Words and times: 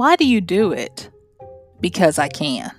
Why 0.00 0.16
do 0.16 0.26
you 0.26 0.40
do 0.40 0.72
it? 0.72 1.10
Because 1.78 2.18
I 2.18 2.28
can. 2.28 2.72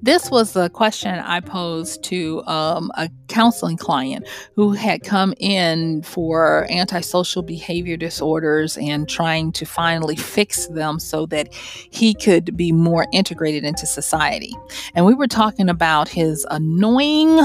This 0.00 0.30
was 0.30 0.52
the 0.52 0.70
question 0.70 1.12
I 1.18 1.40
posed 1.40 2.04
to 2.04 2.44
um, 2.46 2.92
a 2.94 3.10
counseling 3.26 3.76
client 3.76 4.28
who 4.54 4.70
had 4.70 5.02
come 5.02 5.34
in 5.40 6.04
for 6.04 6.68
antisocial 6.70 7.42
behavior 7.42 7.96
disorders 7.96 8.78
and 8.78 9.08
trying 9.08 9.50
to 9.54 9.66
finally 9.66 10.14
fix 10.14 10.68
them 10.68 11.00
so 11.00 11.26
that 11.26 11.52
he 11.52 12.14
could 12.14 12.56
be 12.56 12.70
more 12.70 13.08
integrated 13.12 13.64
into 13.64 13.84
society. 13.84 14.54
And 14.94 15.04
we 15.04 15.14
were 15.14 15.26
talking 15.26 15.68
about 15.68 16.08
his 16.08 16.46
annoying 16.52 17.40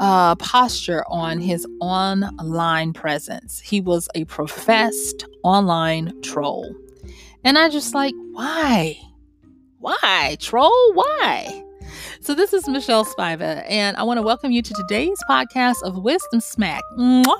uh, 0.00 0.34
posture 0.36 1.04
on 1.08 1.40
his 1.40 1.66
online 1.78 2.94
presence. 2.94 3.60
He 3.60 3.82
was 3.82 4.08
a 4.14 4.24
professed 4.24 5.26
online 5.42 6.22
troll. 6.22 6.74
And 7.44 7.58
I 7.58 7.68
just 7.68 7.94
like, 7.94 8.14
why? 8.32 8.98
Why? 9.78 10.38
Troll? 10.40 10.94
Why? 10.94 11.62
So, 12.20 12.34
this 12.34 12.54
is 12.54 12.66
Michelle 12.66 13.04
Spiva, 13.04 13.62
and 13.68 13.98
I 13.98 14.02
want 14.02 14.16
to 14.16 14.22
welcome 14.22 14.50
you 14.50 14.62
to 14.62 14.72
today's 14.72 15.22
podcast 15.28 15.82
of 15.82 15.98
Wisdom 15.98 16.40
Smack. 16.40 16.80
Mwah! 16.98 17.36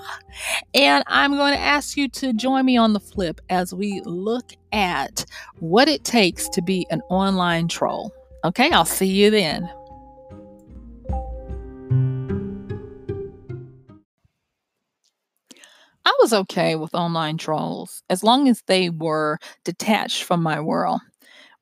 And 0.74 1.02
I'm 1.06 1.36
going 1.36 1.54
to 1.54 1.58
ask 1.58 1.96
you 1.96 2.10
to 2.10 2.34
join 2.34 2.66
me 2.66 2.76
on 2.76 2.92
the 2.92 3.00
flip 3.00 3.40
as 3.48 3.72
we 3.72 4.02
look 4.04 4.52
at 4.72 5.24
what 5.60 5.88
it 5.88 6.04
takes 6.04 6.50
to 6.50 6.60
be 6.60 6.86
an 6.90 7.00
online 7.08 7.66
troll. 7.66 8.12
Okay, 8.44 8.70
I'll 8.72 8.84
see 8.84 9.06
you 9.06 9.30
then. 9.30 9.70
I 16.04 16.12
was 16.20 16.32
okay 16.32 16.76
with 16.76 16.94
online 16.94 17.38
trolls 17.38 18.02
as 18.10 18.22
long 18.22 18.48
as 18.48 18.62
they 18.66 18.90
were 18.90 19.38
detached 19.64 20.24
from 20.24 20.42
my 20.42 20.60
world 20.60 21.00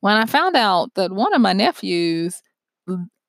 when 0.03 0.17
I 0.17 0.25
found 0.25 0.57
out 0.57 0.93
that 0.95 1.13
one 1.13 1.33
of 1.33 1.39
my 1.39 1.53
nephews 1.53 2.41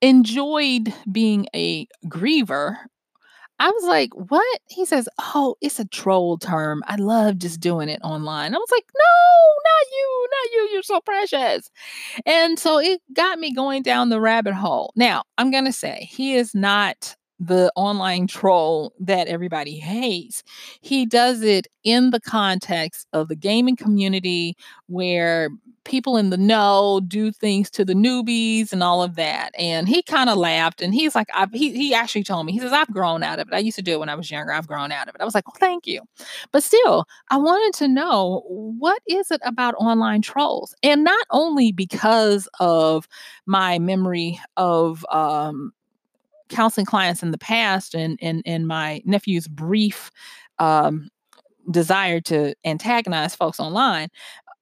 enjoyed 0.02 0.92
being 1.12 1.47
a 1.55 1.86
griever, 2.06 2.74
I 3.61 3.70
was 3.70 3.84
like, 3.84 4.11
what? 4.12 4.61
He 4.69 4.84
says, 4.84 5.08
oh, 5.20 5.55
it's 5.61 5.78
a 5.78 5.86
troll 5.86 6.36
term. 6.36 6.83
I 6.89 6.97
love 6.97 7.39
just 7.39 7.61
doing 7.61 7.89
it 7.89 8.00
online. 8.02 8.56
I 8.56 8.58
was 8.58 8.72
like, 8.72 8.86
no, 8.92 9.55
not 9.64 9.86
you, 9.92 10.28
not 10.33 10.52
you. 10.52 10.69
You're 10.72 10.83
so 10.83 11.00
precious. 11.00 11.70
And 12.27 12.58
so 12.58 12.80
it 12.80 13.00
got 13.12 13.39
me 13.39 13.55
going 13.55 13.84
down 13.84 14.08
the 14.08 14.20
rabbit 14.20 14.55
hole. 14.55 14.92
Now, 14.96 15.22
I'm 15.39 15.52
going 15.52 15.67
to 15.67 15.72
say 15.72 16.08
he 16.11 16.34
is 16.34 16.56
not 16.56 17.14
the 17.47 17.70
online 17.77 18.27
troll 18.27 18.92
that 19.00 19.28
everybody 19.28 19.78
hates. 19.78 20.42
He 20.81 21.06
does 21.06 21.42
it 21.42 21.67
in 21.83 22.11
the 22.11 22.20
context 22.20 23.06
of 23.12 23.28
the 23.28 23.36
gaming 23.36 23.77
community 23.77 24.56
where 24.86 25.51
people 25.84 26.17
in 26.17 26.31
the 26.31 26.36
know 26.36 27.01
do 27.06 27.31
things 27.31 27.70
to 27.70 27.84
the 27.84 27.92
newbies 27.92 28.73
and 28.73 28.83
all 28.83 29.03
of 29.03 29.17
that. 29.17 29.51
And 29.59 29.89
he 29.89 30.03
kind 30.03 30.31
of 30.31 30.39
laughed 30.39 30.83
and 30.83 30.95
he's 30.95 31.14
like, 31.14 31.28
I, 31.33 31.47
he, 31.53 31.73
he 31.73 31.95
actually 31.95 32.25
told 32.25 32.47
me, 32.47 32.53
he 32.53 32.59
says, 32.59 32.73
I've 32.73 32.91
grown 32.91 33.23
out 33.23 33.39
of 33.39 33.48
it. 33.48 33.55
I 33.55 33.58
used 33.58 33.77
to 33.77 33.83
do 33.83 33.92
it 33.92 34.01
when 34.01 34.08
I 34.08 34.14
was 34.14 34.31
younger. 34.31 34.53
I've 34.53 34.67
grown 34.67 34.91
out 34.92 35.08
of 35.08 35.14
it. 35.14 35.20
I 35.20 35.25
was 35.25 35.34
like, 35.34 35.47
well, 35.47 35.56
thank 35.61 35.86
you. 35.86 36.01
But 36.53 36.62
still, 36.62 37.06
I 37.31 37.36
wanted 37.36 37.77
to 37.79 37.89
know 37.89 38.42
what 38.47 39.03
is 39.06 39.31
it 39.31 39.41
about 39.45 39.75
online 39.75 40.23
trolls? 40.23 40.75
And 40.83 41.05
not 41.05 41.27
only 41.31 41.70
because 41.70 42.48
of 42.61 43.06
my 43.47 43.79
memory 43.79 44.41
of, 44.56 45.05
um, 45.11 45.73
counseling 46.48 46.87
clients 46.87 47.23
in 47.23 47.31
the 47.31 47.39
past 47.39 47.95
and 47.95 48.19
in, 48.20 48.42
and 48.47 48.67
my 48.67 49.03
nephew's 49.05 49.48
brief 49.48 50.11
um, 50.59 51.09
desire 51.70 52.20
to 52.20 52.55
antagonize 52.64 53.34
folks 53.34 53.59
online 53.59 54.09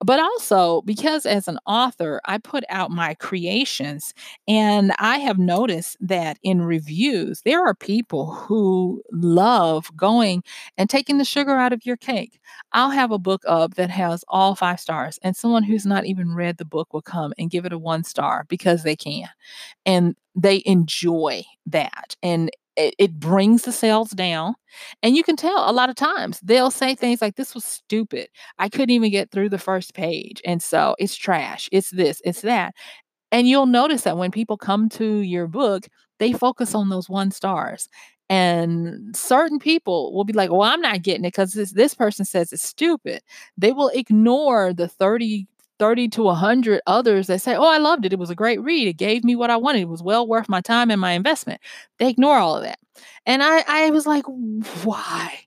but 0.05 0.21
also 0.21 0.83
because 0.83 1.27
as 1.27 1.49
an 1.49 1.59
author, 1.67 2.21
I 2.25 2.39
put 2.39 2.65
out 2.69 2.91
my 2.91 3.15
creations, 3.15 4.15
and 4.49 4.93
I 4.99 5.19
have 5.19 5.39
noticed 5.39 5.97
that 6.01 6.39
in 6.43 6.63
reviews, 6.63 7.43
there 7.45 7.65
are 7.65 7.75
people 7.75 8.35
who 8.35 9.03
love 9.13 9.91
going 9.97 10.43
and 10.77 10.89
taking 10.91 11.19
the 11.19 11.25
sugar 11.25 11.53
out 11.57 11.73
of 11.73 11.87
your 11.87 11.97
cake. 11.97 12.41
I'll 12.73 12.91
have 12.91 13.13
a 13.13 13.19
book 13.19 13.43
up 13.47 13.75
that 13.75 13.91
has 13.91 14.25
all 14.29 14.55
five 14.55 14.81
stars, 14.81 15.19
and 15.23 15.37
someone 15.37 15.63
who's 15.63 15.87
not 15.87 16.07
even 16.07 16.35
read 16.35 16.59
the 16.59 16.65
book 16.65 16.93
will 16.93 17.03
come 17.03 17.33
and 17.39 17.51
give 17.51 17.65
it 17.65 17.73
a 17.73 17.79
one 17.79 18.05
star 18.05 18.45
because 18.49 18.83
they 18.83 18.97
can. 18.97 19.29
And 19.85 20.17
they 20.35 20.63
enjoy 20.65 21.45
that. 21.67 22.17
And 22.23 22.51
it, 22.77 22.95
it 22.99 23.19
brings 23.21 23.63
the 23.63 23.73
sales 23.73 24.11
down. 24.11 24.55
And 25.03 25.17
you 25.17 25.23
can 25.23 25.37
tell 25.37 25.69
a 25.69 25.73
lot 25.73 25.91
of 25.91 25.97
times 25.97 26.41
they'll 26.43 26.71
say 26.71 26.95
things 26.95 27.21
like, 27.23 27.37
This 27.37 27.55
was 27.55 27.65
stupid. 27.65 28.29
I 28.59 28.69
couldn't 28.69 28.91
even 28.91 29.11
get 29.11 29.31
through 29.31 29.51
the 29.51 29.59
first 29.59 29.95
page. 29.95 30.41
And 30.45 30.63
so 30.63 30.97
it's 30.99 31.17
trash. 31.17 31.69
It's 31.73 31.91
this, 31.91 32.21
it's 32.25 32.43
that. 32.43 32.75
And 33.33 33.49
you'll 33.49 33.67
notice 33.67 34.03
that 34.03 34.19
when 34.19 34.31
people 34.31 34.57
come 34.57 34.89
to 34.91 35.19
your 35.19 35.47
book, 35.49 35.89
they 36.19 36.33
focus 36.33 36.75
on 36.75 36.89
those 36.91 37.09
one 37.09 37.31
stars. 37.31 37.89
And 38.29 39.15
certain 39.17 39.59
people 39.59 40.15
will 40.15 40.25
be 40.25 40.33
like, 40.33 40.51
Well, 40.51 40.63
I'm 40.63 40.81
not 40.81 41.03
getting 41.03 41.25
it 41.25 41.29
because 41.29 41.53
this, 41.55 41.73
this 41.73 41.95
person 41.95 42.25
says 42.25 42.53
it's 42.53 42.63
stupid. 42.63 43.21
They 43.59 43.73
will 43.73 43.91
ignore 43.95 44.73
the 44.73 44.89
30 44.89 45.47
30 45.83 46.09
to 46.11 46.23
100 46.25 46.81
others 46.87 47.27
that 47.27 47.41
say, 47.41 47.57
Oh, 47.57 47.67
I 47.69 47.79
loved 47.79 48.05
it. 48.05 48.13
It 48.13 48.19
was 48.19 48.31
a 48.31 48.35
great 48.37 48.61
read. 48.63 48.87
It 48.89 48.95
gave 48.99 49.25
me 49.25 49.35
what 49.37 49.51
I 49.51 49.57
wanted. 49.57 49.81
It 49.83 49.89
was 49.89 50.03
well 50.03 50.27
worth 50.29 50.49
my 50.49 50.61
time 50.61 50.91
and 50.91 51.01
my 51.01 51.13
investment. 51.13 51.61
They 51.99 52.09
ignore 52.09 52.39
all 52.39 52.57
of 52.57 52.63
that. 52.65 52.79
And 53.27 53.43
I, 53.43 53.65
I 53.67 53.91
was 53.91 54.07
like, 54.07 54.25
Why? 54.85 55.41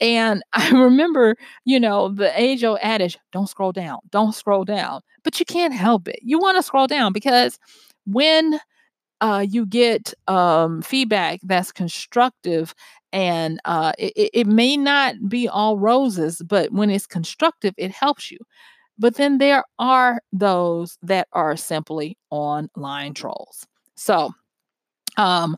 And 0.00 0.42
I 0.52 0.70
remember, 0.70 1.36
you 1.64 1.80
know, 1.80 2.08
the 2.08 2.38
age 2.40 2.62
old 2.64 2.78
adage 2.82 3.18
don't 3.32 3.48
scroll 3.48 3.72
down, 3.72 3.98
don't 4.10 4.34
scroll 4.34 4.64
down. 4.64 5.00
But 5.24 5.38
you 5.40 5.46
can't 5.46 5.74
help 5.74 6.08
it. 6.08 6.20
You 6.22 6.38
want 6.38 6.56
to 6.56 6.62
scroll 6.62 6.86
down 6.86 7.12
because 7.12 7.58
when 8.06 8.60
uh, 9.20 9.44
you 9.48 9.66
get 9.66 10.14
um, 10.28 10.82
feedback 10.82 11.40
that's 11.42 11.72
constructive 11.72 12.74
and 13.12 13.60
uh, 13.64 13.92
it, 13.98 14.30
it 14.32 14.46
may 14.46 14.76
not 14.76 15.16
be 15.28 15.48
all 15.48 15.78
roses, 15.78 16.42
but 16.46 16.72
when 16.72 16.90
it's 16.90 17.06
constructive, 17.06 17.74
it 17.76 17.90
helps 17.90 18.30
you. 18.30 18.38
But 19.00 19.16
then 19.16 19.38
there 19.38 19.64
are 19.80 20.22
those 20.32 20.98
that 21.02 21.28
are 21.34 21.56
simply 21.56 22.18
online 22.30 23.14
trolls. 23.14 23.66
So, 23.96 24.32
um, 25.16 25.56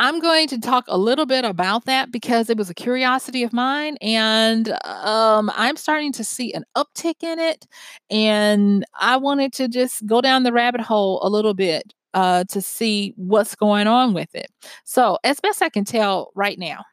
I'm 0.00 0.18
going 0.20 0.48
to 0.48 0.58
talk 0.60 0.84
a 0.88 0.98
little 0.98 1.26
bit 1.26 1.44
about 1.44 1.84
that 1.86 2.10
because 2.10 2.50
it 2.50 2.56
was 2.56 2.70
a 2.70 2.74
curiosity 2.74 3.42
of 3.44 3.52
mine, 3.52 3.96
and 4.00 4.70
um, 4.84 5.50
I'm 5.54 5.76
starting 5.76 6.12
to 6.14 6.24
see 6.24 6.52
an 6.54 6.64
uptick 6.76 7.22
in 7.22 7.38
it. 7.38 7.66
And 8.10 8.84
I 9.00 9.16
wanted 9.18 9.52
to 9.54 9.68
just 9.68 10.06
go 10.06 10.20
down 10.20 10.42
the 10.42 10.52
rabbit 10.52 10.80
hole 10.80 11.20
a 11.22 11.28
little 11.28 11.54
bit 11.54 11.92
uh, 12.14 12.44
to 12.50 12.60
see 12.62 13.12
what's 13.16 13.54
going 13.54 13.86
on 13.86 14.14
with 14.14 14.34
it. 14.34 14.48
So, 14.84 15.18
as 15.24 15.40
best 15.40 15.62
I 15.62 15.68
can 15.68 15.84
tell 15.84 16.32
right 16.34 16.58
now, 16.58 16.84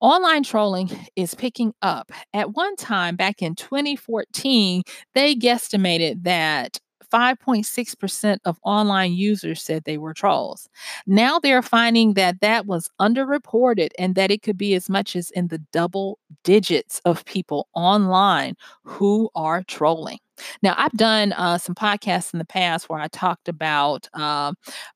Online 0.00 0.42
trolling 0.42 0.90
is 1.16 1.34
picking 1.34 1.74
up. 1.82 2.10
At 2.32 2.54
one 2.54 2.74
time 2.76 3.16
back 3.16 3.42
in 3.42 3.54
2014, 3.54 4.82
they 5.14 5.34
guesstimated 5.34 6.22
that 6.22 6.78
5.6% 7.10 8.38
of 8.44 8.58
online 8.62 9.12
users 9.12 9.60
said 9.62 9.82
they 9.84 9.98
were 9.98 10.14
trolls. 10.14 10.68
Now 11.06 11.38
they're 11.40 11.60
finding 11.62 12.14
that 12.14 12.40
that 12.40 12.66
was 12.66 12.88
underreported 13.00 13.88
and 13.98 14.14
that 14.14 14.30
it 14.30 14.42
could 14.42 14.56
be 14.56 14.74
as 14.74 14.88
much 14.88 15.16
as 15.16 15.30
in 15.32 15.48
the 15.48 15.58
double 15.72 16.18
digits 16.44 17.00
of 17.04 17.24
people 17.24 17.68
online 17.74 18.54
who 18.84 19.28
are 19.34 19.62
trolling. 19.64 20.18
Now, 20.62 20.74
I've 20.76 20.92
done 20.92 21.32
uh, 21.32 21.58
some 21.58 21.74
podcasts 21.74 22.32
in 22.32 22.38
the 22.38 22.44
past 22.44 22.88
where 22.88 23.00
I 23.00 23.08
talked 23.08 23.48
about 23.48 24.08
uh, 24.14 24.52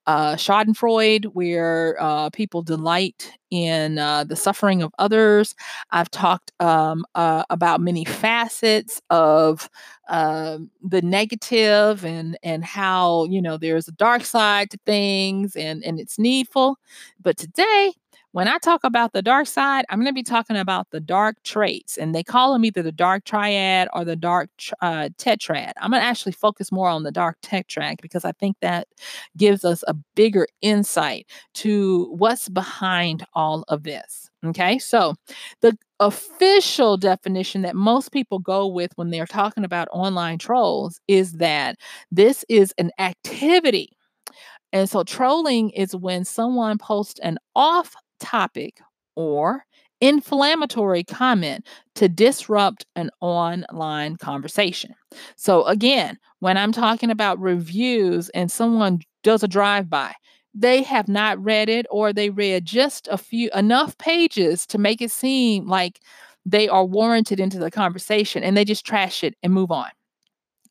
uh, 0.07 0.35
Schadenfreude, 0.35 1.25
where 1.33 1.97
uh, 1.99 2.29
people 2.31 2.61
delight 2.61 3.31
in 3.51 3.97
uh, 3.97 4.23
the 4.23 4.35
suffering 4.35 4.81
of 4.81 4.93
others. 4.99 5.55
I've 5.91 6.11
talked 6.11 6.51
um, 6.59 7.05
uh, 7.15 7.43
about 7.49 7.81
many 7.81 8.05
facets 8.05 9.01
of 9.09 9.69
the 10.09 11.01
negative 11.01 12.05
and 12.05 12.37
and 12.43 12.63
how 12.63 13.25
you 13.25 13.41
know 13.41 13.57
there's 13.57 13.87
a 13.87 13.91
dark 13.93 14.23
side 14.23 14.69
to 14.71 14.77
things 14.85 15.55
and 15.55 15.83
and 15.83 15.99
it's 15.99 16.19
needful. 16.19 16.77
But 17.21 17.37
today 17.37 17.93
when 18.35 18.49
I 18.49 18.57
talk 18.57 18.83
about 18.83 19.13
the 19.13 19.21
dark 19.21 19.47
side, 19.47 19.85
I'm 19.89 19.97
going 19.97 20.09
to 20.09 20.13
be 20.13 20.21
talking 20.21 20.57
about 20.57 20.91
the 20.91 20.99
dark 20.99 21.41
traits, 21.43 21.97
and 21.97 22.13
they 22.13 22.21
call 22.21 22.51
them 22.51 22.65
either 22.65 22.83
the 22.83 22.91
dark 22.91 23.23
triad 23.23 23.87
or 23.93 24.03
the 24.03 24.17
dark 24.17 24.49
uh, 24.81 25.07
tetrad. 25.17 25.71
I'm 25.77 25.91
going 25.91 26.01
to 26.01 26.05
actually 26.05 26.33
focus 26.33 26.69
more 26.69 26.89
on 26.89 27.03
the 27.03 27.13
dark 27.13 27.37
tetrad 27.39 28.01
because 28.01 28.25
I 28.25 28.33
think 28.33 28.57
that 28.59 28.89
gives 29.37 29.63
us 29.63 29.85
a 29.87 29.93
bigger 30.15 30.47
insight 30.61 31.27
to 31.53 32.13
what's 32.13 32.49
behind 32.49 33.25
all 33.35 33.63
of 33.69 33.83
this. 33.83 34.29
Okay, 34.45 34.79
so 34.79 35.15
the 35.61 35.77
official 36.01 36.97
definition 36.97 37.61
that 37.61 37.73
most 37.77 38.11
people 38.11 38.39
go 38.39 38.67
with 38.67 38.91
when 38.97 39.11
they're 39.11 39.25
talking 39.25 39.63
about 39.63 39.87
online 39.93 40.39
trolls 40.39 40.99
is 41.07 41.31
that 41.35 41.77
this 42.11 42.43
is 42.49 42.73
an 42.77 42.91
activity. 42.99 43.95
And 44.73 44.89
so 44.89 45.05
trolling 45.05 45.69
is 45.69 45.95
when 45.95 46.25
someone 46.25 46.77
posts 46.77 47.17
an 47.21 47.37
off 47.55 47.95
topic 48.19 48.79
or 49.15 49.65
inflammatory 50.01 51.03
comment 51.03 51.65
to 51.95 52.09
disrupt 52.09 52.85
an 52.95 53.09
online 53.21 54.17
conversation. 54.17 54.93
So, 55.35 55.63
again, 55.65 56.17
when 56.39 56.57
I'm 56.57 56.71
talking 56.71 57.09
about 57.09 57.39
reviews 57.39 58.29
and 58.29 58.51
someone 58.51 58.99
does 59.23 59.43
a 59.43 59.47
drive 59.47 59.89
by, 59.89 60.13
they 60.53 60.83
have 60.83 61.07
not 61.07 61.43
read 61.43 61.69
it 61.69 61.85
or 61.89 62.13
they 62.13 62.29
read 62.29 62.65
just 62.65 63.07
a 63.11 63.17
few 63.17 63.49
enough 63.53 63.97
pages 63.97 64.65
to 64.67 64.77
make 64.77 65.01
it 65.01 65.11
seem 65.11 65.67
like 65.67 65.99
they 66.45 66.67
are 66.69 66.85
warranted 66.85 67.39
into 67.39 67.57
the 67.59 67.71
conversation 67.71 68.43
and 68.43 68.55
they 68.55 68.63
just 68.65 68.85
trash 68.85 69.23
it 69.23 69.35
and 69.43 69.53
move 69.53 69.71
on. 69.71 69.89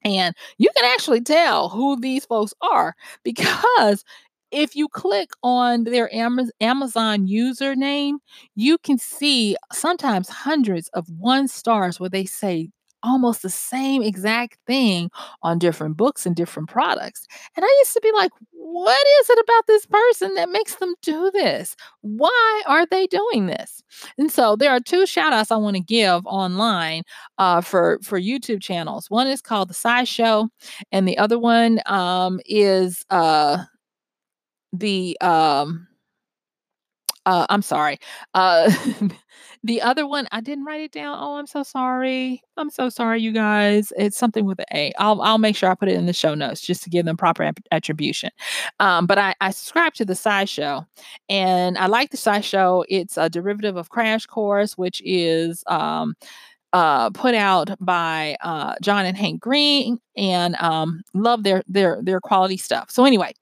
And 0.04 0.34
you 0.58 0.68
can 0.76 0.84
actually 0.92 1.22
tell 1.22 1.70
who 1.70 1.98
these 1.98 2.26
folks 2.26 2.52
are 2.60 2.94
because 3.24 4.04
if 4.54 4.76
you 4.76 4.88
click 4.88 5.30
on 5.42 5.84
their 5.84 6.08
Amazon 6.14 7.26
username, 7.26 8.14
you 8.54 8.78
can 8.78 8.98
see 8.98 9.56
sometimes 9.72 10.28
hundreds 10.28 10.88
of 10.88 11.08
one 11.18 11.48
stars 11.48 11.98
where 11.98 12.10
they 12.10 12.24
say 12.24 12.70
almost 13.02 13.42
the 13.42 13.50
same 13.50 14.02
exact 14.02 14.56
thing 14.66 15.10
on 15.42 15.58
different 15.58 15.96
books 15.96 16.24
and 16.24 16.34
different 16.34 16.68
products. 16.68 17.26
And 17.54 17.64
I 17.64 17.76
used 17.80 17.92
to 17.92 18.00
be 18.00 18.10
like, 18.12 18.32
what 18.50 19.06
is 19.20 19.30
it 19.30 19.38
about 19.44 19.66
this 19.66 19.86
person 19.86 20.34
that 20.36 20.48
makes 20.48 20.76
them 20.76 20.94
do 21.02 21.30
this? 21.32 21.76
Why 22.00 22.62
are 22.66 22.86
they 22.86 23.06
doing 23.06 23.46
this? 23.46 23.82
And 24.16 24.32
so 24.32 24.56
there 24.56 24.70
are 24.70 24.80
two 24.80 25.04
shout 25.04 25.34
outs 25.34 25.50
I 25.50 25.56
want 25.56 25.76
to 25.76 25.82
give 25.82 26.24
online 26.24 27.02
uh, 27.36 27.60
for, 27.60 27.98
for 28.02 28.18
YouTube 28.18 28.62
channels. 28.62 29.10
One 29.10 29.26
is 29.26 29.42
called 29.42 29.68
The 29.68 29.74
SciShow, 29.74 30.48
and 30.90 31.06
the 31.06 31.18
other 31.18 31.38
one 31.38 31.80
um, 31.84 32.40
is 32.46 33.04
uh, 33.10 33.64
the. 34.78 35.16
Um, 35.20 35.88
uh, 37.26 37.46
I'm 37.48 37.62
sorry. 37.62 37.98
Uh, 38.34 38.70
the 39.64 39.80
other 39.80 40.06
one, 40.06 40.28
I 40.30 40.42
didn't 40.42 40.64
write 40.64 40.82
it 40.82 40.92
down. 40.92 41.16
Oh, 41.18 41.36
I'm 41.36 41.46
so 41.46 41.62
sorry. 41.62 42.42
I'm 42.58 42.68
so 42.68 42.90
sorry, 42.90 43.22
you 43.22 43.32
guys. 43.32 43.92
It's 43.96 44.16
something 44.16 44.44
with 44.44 44.58
an 44.58 44.66
A. 44.74 44.92
I'll 44.98 45.22
I'll 45.22 45.38
make 45.38 45.56
sure 45.56 45.70
I 45.70 45.74
put 45.74 45.88
it 45.88 45.94
in 45.94 46.06
the 46.06 46.12
show 46.12 46.34
notes 46.34 46.60
just 46.60 46.82
to 46.84 46.90
give 46.90 47.06
them 47.06 47.16
proper 47.16 47.50
attribution. 47.72 48.30
Um, 48.78 49.06
but 49.06 49.18
I, 49.18 49.34
I 49.40 49.50
subscribe 49.50 49.94
to 49.94 50.04
the 50.04 50.12
SciShow, 50.12 50.86
and 51.28 51.78
I 51.78 51.86
like 51.86 52.10
the 52.10 52.18
SciShow. 52.18 52.84
It's 52.88 53.16
a 53.16 53.30
derivative 53.30 53.76
of 53.76 53.88
Crash 53.88 54.26
Course, 54.26 54.76
which 54.76 55.00
is 55.04 55.64
um, 55.66 56.14
uh, 56.74 57.10
put 57.12 57.34
out 57.34 57.70
by 57.80 58.36
uh, 58.42 58.74
John 58.82 59.06
and 59.06 59.16
Hank 59.16 59.40
Green, 59.40 59.98
and 60.18 60.56
um, 60.56 61.02
love 61.14 61.44
their 61.44 61.64
their 61.68 62.00
their 62.02 62.20
quality 62.20 62.58
stuff. 62.58 62.90
So 62.90 63.06
anyway, 63.06 63.32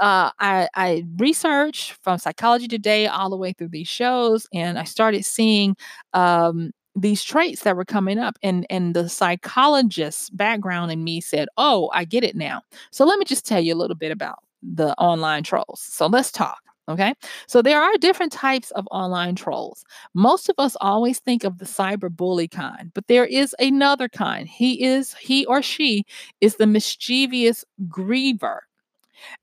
uh, 0.00 0.30
I, 0.38 0.68
I 0.74 1.04
researched 1.18 1.92
from 2.02 2.18
Psychology 2.18 2.68
Today 2.68 3.08
all 3.08 3.30
the 3.30 3.36
way 3.36 3.52
through 3.54 3.70
these 3.70 3.88
shows, 3.88 4.46
and 4.54 4.78
I 4.78 4.84
started 4.84 5.24
seeing 5.24 5.76
um, 6.14 6.72
these 6.96 7.24
traits 7.24 7.62
that 7.62 7.76
were 7.76 7.84
coming 7.86 8.18
up, 8.18 8.38
and 8.42 8.66
and 8.70 8.94
the 8.94 9.08
psychologist's 9.08 10.30
background 10.30 10.92
in 10.92 11.04
me 11.04 11.20
said, 11.20 11.48
"Oh, 11.56 11.90
I 11.94 12.04
get 12.04 12.24
it 12.24 12.36
now." 12.36 12.62
So 12.90 13.04
let 13.06 13.18
me 13.18 13.24
just 13.24 13.46
tell 13.46 13.60
you 13.60 13.74
a 13.74 13.76
little 13.76 13.96
bit 13.96 14.12
about 14.12 14.40
the 14.62 14.94
online 14.98 15.44
trolls. 15.44 15.80
So 15.80 16.06
let's 16.06 16.30
talk. 16.32 16.60
Okay. 16.88 17.14
So 17.46 17.62
there 17.62 17.80
are 17.80 17.96
different 17.98 18.32
types 18.32 18.70
of 18.72 18.88
online 18.90 19.36
trolls. 19.36 19.84
Most 20.14 20.48
of 20.48 20.56
us 20.58 20.76
always 20.80 21.20
think 21.20 21.44
of 21.44 21.58
the 21.58 21.64
cyber 21.64 22.10
bully 22.10 22.48
kind, 22.48 22.90
but 22.92 23.06
there 23.06 23.24
is 23.24 23.54
another 23.60 24.08
kind. 24.08 24.48
He 24.48 24.84
is, 24.84 25.14
he 25.14 25.46
or 25.46 25.62
she 25.62 26.04
is 26.40 26.56
the 26.56 26.66
mischievous 26.66 27.64
griever. 27.86 28.58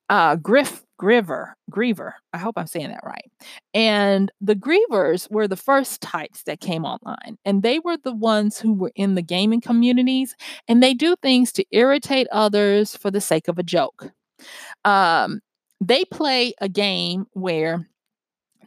Uh, 0.09 0.35
griff, 0.35 0.83
griever, 0.99 1.53
griever. 1.71 2.13
I 2.33 2.39
hope 2.39 2.57
I'm 2.57 2.67
saying 2.67 2.89
that 2.89 3.03
right. 3.05 3.31
And 3.73 4.31
the 4.41 4.55
grievers 4.55 5.29
were 5.31 5.47
the 5.47 5.55
first 5.55 6.01
types 6.01 6.43
that 6.43 6.59
came 6.59 6.83
online, 6.83 7.37
and 7.45 7.63
they 7.63 7.79
were 7.79 7.97
the 7.97 8.13
ones 8.13 8.59
who 8.59 8.73
were 8.73 8.91
in 8.95 9.15
the 9.15 9.21
gaming 9.21 9.61
communities, 9.61 10.35
and 10.67 10.83
they 10.83 10.93
do 10.93 11.15
things 11.21 11.51
to 11.53 11.65
irritate 11.71 12.27
others 12.31 12.95
for 12.97 13.11
the 13.11 13.21
sake 13.21 13.47
of 13.47 13.59
a 13.59 13.63
joke. 13.63 14.11
Um, 14.85 15.41
they 15.81 16.05
play 16.05 16.53
a 16.61 16.69
game 16.69 17.25
where 17.33 17.87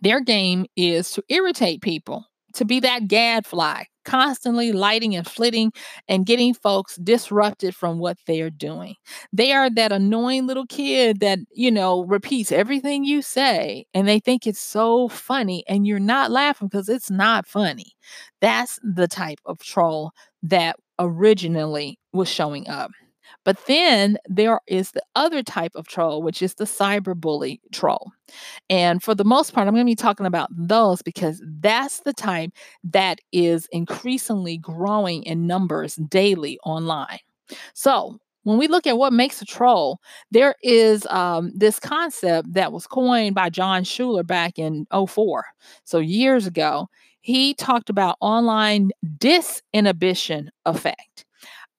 their 0.03 0.21
game 0.21 0.67
is 0.77 1.11
to 1.13 1.23
irritate 1.29 1.83
people, 1.83 2.27
to 2.55 2.65
be 2.65 2.81
that 2.81 3.09
gadfly, 3.09 3.85
constantly 4.05 4.73
lighting 4.73 5.15
and 5.15 5.27
flitting 5.27 5.73
and 6.09 6.27
getting 6.27 6.55
folks 6.55 6.97
disrupted 6.97 7.75
from 7.75 7.99
what 7.99 8.19
they're 8.27 8.51
doing. 8.51 8.97
They 9.33 9.53
are 9.53 9.71
that 9.71 9.93
annoying 9.93 10.47
little 10.47 10.67
kid 10.67 11.21
that, 11.21 11.39
you 11.53 11.71
know, 11.71 12.05
repeats 12.05 12.53
everything 12.53 13.05
you 13.05 13.23
say 13.23 13.87
and 13.95 14.09
they 14.09 14.19
think 14.19 14.47
it's 14.47 14.61
so 14.61 15.09
funny 15.09 15.65
and 15.69 15.87
you're 15.87 16.01
not 16.01 16.31
laughing 16.31 16.69
because 16.69 16.89
it's 16.89 17.11
not 17.11 17.47
funny. 17.47 17.93
That's 18.41 18.79
the 18.83 19.09
type 19.09 19.41
of 19.47 19.59
troll 19.61 20.13
that 20.43 20.77
originally 20.99 21.99
was 22.13 22.29
showing 22.29 22.69
up. 22.69 22.91
But 23.45 23.59
then 23.67 24.19
there 24.27 24.61
is 24.67 24.93
the 24.93 25.03
other 25.15 25.43
type 25.43 25.73
of 25.75 25.89
troll, 25.89 26.23
which 26.23 26.43
is 26.43 26.55
the 26.55 26.65
cyberbully 26.65 27.61
troll. 27.73 28.13
And 28.71 29.03
for 29.03 29.15
the 29.15 29.25
most 29.25 29.53
part, 29.53 29.67
I'm 29.67 29.75
going 29.75 29.87
to 29.87 29.91
be 29.91 29.95
talking 29.95 30.27
about 30.27 30.49
those 30.51 31.03
because 31.03 31.43
that's 31.61 32.01
the 32.01 32.13
type 32.13 32.51
that 32.85 33.19
is 33.33 33.67
increasingly 33.73 34.59
growing 34.59 35.23
in 35.25 35.47
numbers 35.47 35.97
daily 35.97 36.59
online. 36.65 37.19
So, 37.75 38.19
when 38.45 38.59
we 38.59 38.67
look 38.67 38.87
at 38.89 38.99
what 38.99 39.13
makes 39.13 39.41
a 39.41 39.45
troll, 39.45 40.01
there 40.33 40.57
is 40.63 41.07
um, 41.07 41.53
this 41.55 41.79
concept 41.79 42.53
that 42.55 42.73
was 42.73 42.87
coined 42.89 43.37
by 43.37 43.51
John 43.51 43.85
Suler 43.85 44.27
back 44.27 44.59
in 44.59 44.87
04, 45.09 45.45
so 45.85 45.99
years 45.99 46.47
ago. 46.47 46.89
He 47.21 47.55
talked 47.55 47.89
about 47.89 48.17
online 48.21 48.91
disinhibition 49.19 50.49
effect. 50.67 51.25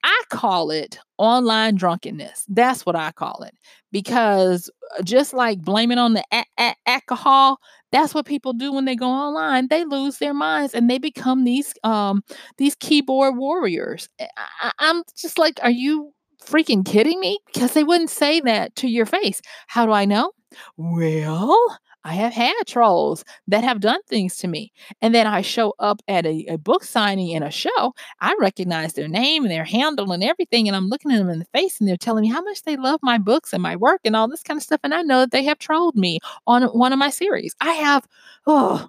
I 0.04 0.22
call 0.30 0.70
it 0.70 0.98
online 1.18 1.76
drunkenness. 1.76 2.44
That's 2.48 2.84
what 2.84 2.94
I 2.94 3.10
call 3.12 3.42
it. 3.42 3.54
Because 3.90 4.70
uh, 4.98 5.02
just 5.02 5.32
like 5.32 5.62
blaming 5.62 5.98
on 5.98 6.12
the 6.12 6.22
a- 6.32 6.44
a- 6.60 6.76
alcohol, 6.86 7.58
that's 7.90 8.14
what 8.14 8.26
people 8.26 8.52
do 8.52 8.72
when 8.72 8.84
they 8.84 8.96
go 8.96 9.08
online. 9.08 9.68
They 9.68 9.84
lose 9.84 10.18
their 10.18 10.34
minds 10.34 10.74
and 10.74 10.90
they 10.90 10.98
become 10.98 11.44
these 11.44 11.72
um 11.84 12.22
these 12.58 12.74
keyboard 12.74 13.36
warriors. 13.36 14.08
I- 14.20 14.72
I'm 14.78 15.02
just 15.16 15.38
like, 15.38 15.58
are 15.62 15.70
you 15.70 16.12
freaking 16.44 16.84
kidding 16.84 17.18
me? 17.20 17.38
Because 17.52 17.72
they 17.72 17.84
wouldn't 17.84 18.10
say 18.10 18.40
that 18.40 18.76
to 18.76 18.88
your 18.88 19.06
face. 19.06 19.40
How 19.68 19.86
do 19.86 19.92
I 19.92 20.04
know? 20.04 20.32
Well, 20.76 21.78
I 22.04 22.12
have 22.14 22.32
had 22.32 22.54
trolls 22.66 23.24
that 23.48 23.64
have 23.64 23.80
done 23.80 24.00
things 24.08 24.36
to 24.38 24.48
me. 24.48 24.72
And 25.00 25.14
then 25.14 25.26
I 25.26 25.40
show 25.40 25.74
up 25.78 26.02
at 26.06 26.26
a, 26.26 26.44
a 26.50 26.58
book 26.58 26.84
signing 26.84 27.30
in 27.30 27.42
a 27.42 27.50
show. 27.50 27.94
I 28.20 28.36
recognize 28.38 28.92
their 28.92 29.08
name 29.08 29.44
and 29.44 29.50
their 29.50 29.64
handle 29.64 30.12
and 30.12 30.22
everything. 30.22 30.68
And 30.68 30.76
I'm 30.76 30.88
looking 30.88 31.12
at 31.12 31.18
them 31.18 31.30
in 31.30 31.38
the 31.38 31.46
face 31.46 31.80
and 31.80 31.88
they're 31.88 31.96
telling 31.96 32.22
me 32.22 32.28
how 32.28 32.42
much 32.42 32.62
they 32.62 32.76
love 32.76 33.00
my 33.02 33.18
books 33.18 33.52
and 33.52 33.62
my 33.62 33.76
work 33.76 34.02
and 34.04 34.14
all 34.14 34.28
this 34.28 34.42
kind 34.42 34.58
of 34.58 34.62
stuff. 34.62 34.80
And 34.84 34.94
I 34.94 35.02
know 35.02 35.20
that 35.20 35.30
they 35.30 35.44
have 35.44 35.58
trolled 35.58 35.96
me 35.96 36.20
on 36.46 36.64
one 36.64 36.92
of 36.92 36.98
my 36.98 37.10
series. 37.10 37.54
I 37.60 37.72
have, 37.72 38.06
oh, 38.46 38.88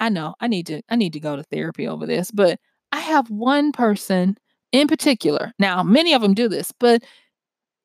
I 0.00 0.08
know 0.10 0.34
I 0.40 0.48
need 0.48 0.66
to, 0.66 0.82
I 0.88 0.96
need 0.96 1.14
to 1.14 1.20
go 1.20 1.36
to 1.36 1.42
therapy 1.44 1.88
over 1.88 2.06
this, 2.06 2.30
but 2.30 2.58
I 2.92 3.00
have 3.00 3.30
one 3.30 3.72
person 3.72 4.36
in 4.72 4.88
particular. 4.88 5.52
Now, 5.58 5.82
many 5.82 6.12
of 6.14 6.22
them 6.22 6.34
do 6.34 6.48
this, 6.48 6.72
but 6.78 7.02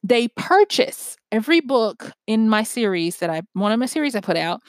they 0.04 0.28
purchase 0.30 1.16
every 1.32 1.60
book 1.60 2.12
in 2.28 2.50
my 2.50 2.64
series 2.64 3.18
that 3.18 3.30
I 3.30 3.42
one 3.54 3.72
of 3.72 3.80
my 3.80 3.86
series 3.86 4.16
I 4.16 4.22
put 4.22 4.38
out 4.38 4.62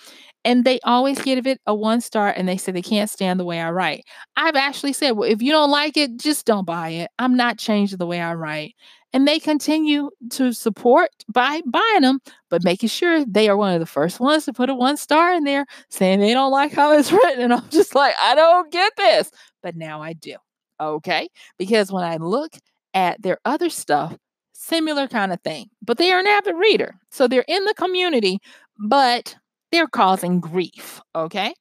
and 0.44 0.64
they 0.64 0.80
always 0.84 1.20
give 1.20 1.46
it 1.46 1.60
a 1.66 1.74
one 1.74 2.00
star 2.00 2.28
and 2.28 2.48
they 2.48 2.56
say 2.56 2.72
they 2.72 2.82
can't 2.82 3.10
stand 3.10 3.38
the 3.38 3.44
way 3.44 3.60
I 3.60 3.70
write. 3.70 4.04
I've 4.36 4.56
actually 4.56 4.92
said, 4.92 5.12
well, 5.12 5.30
if 5.30 5.42
you 5.42 5.52
don't 5.52 5.70
like 5.70 5.96
it, 5.96 6.16
just 6.18 6.46
don't 6.46 6.64
buy 6.64 6.90
it. 6.90 7.10
I'm 7.18 7.36
not 7.36 7.58
changing 7.58 7.98
the 7.98 8.06
way 8.06 8.20
I 8.20 8.34
write. 8.34 8.74
And 9.12 9.26
they 9.26 9.40
continue 9.40 10.10
to 10.30 10.52
support 10.52 11.10
by 11.28 11.60
buying 11.66 12.02
them, 12.02 12.20
but 12.48 12.62
making 12.62 12.90
sure 12.90 13.24
they 13.24 13.48
are 13.48 13.56
one 13.56 13.74
of 13.74 13.80
the 13.80 13.86
first 13.86 14.20
ones 14.20 14.44
to 14.44 14.52
put 14.52 14.70
a 14.70 14.74
one 14.74 14.96
star 14.96 15.34
in 15.34 15.44
there 15.44 15.66
saying 15.88 16.20
they 16.20 16.32
don't 16.32 16.52
like 16.52 16.72
how 16.72 16.96
it's 16.96 17.12
written. 17.12 17.42
And 17.42 17.52
I'm 17.52 17.68
just 17.70 17.94
like, 17.94 18.14
I 18.22 18.34
don't 18.34 18.70
get 18.72 18.92
this. 18.96 19.30
But 19.62 19.76
now 19.76 20.00
I 20.00 20.12
do. 20.12 20.36
Okay. 20.80 21.28
Because 21.58 21.92
when 21.92 22.04
I 22.04 22.16
look 22.16 22.52
at 22.94 23.20
their 23.20 23.38
other 23.44 23.68
stuff, 23.68 24.16
similar 24.60 25.08
kind 25.08 25.32
of 25.32 25.40
thing. 25.40 25.68
But 25.82 25.98
they 25.98 26.12
are 26.12 26.20
an 26.20 26.26
avid 26.26 26.54
reader. 26.56 26.94
So 27.10 27.26
they're 27.26 27.44
in 27.48 27.64
the 27.64 27.74
community, 27.74 28.38
but 28.78 29.34
they're 29.72 29.88
causing 29.88 30.38
grief. 30.38 31.00
Okay. 31.14 31.54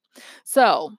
So 0.44 0.92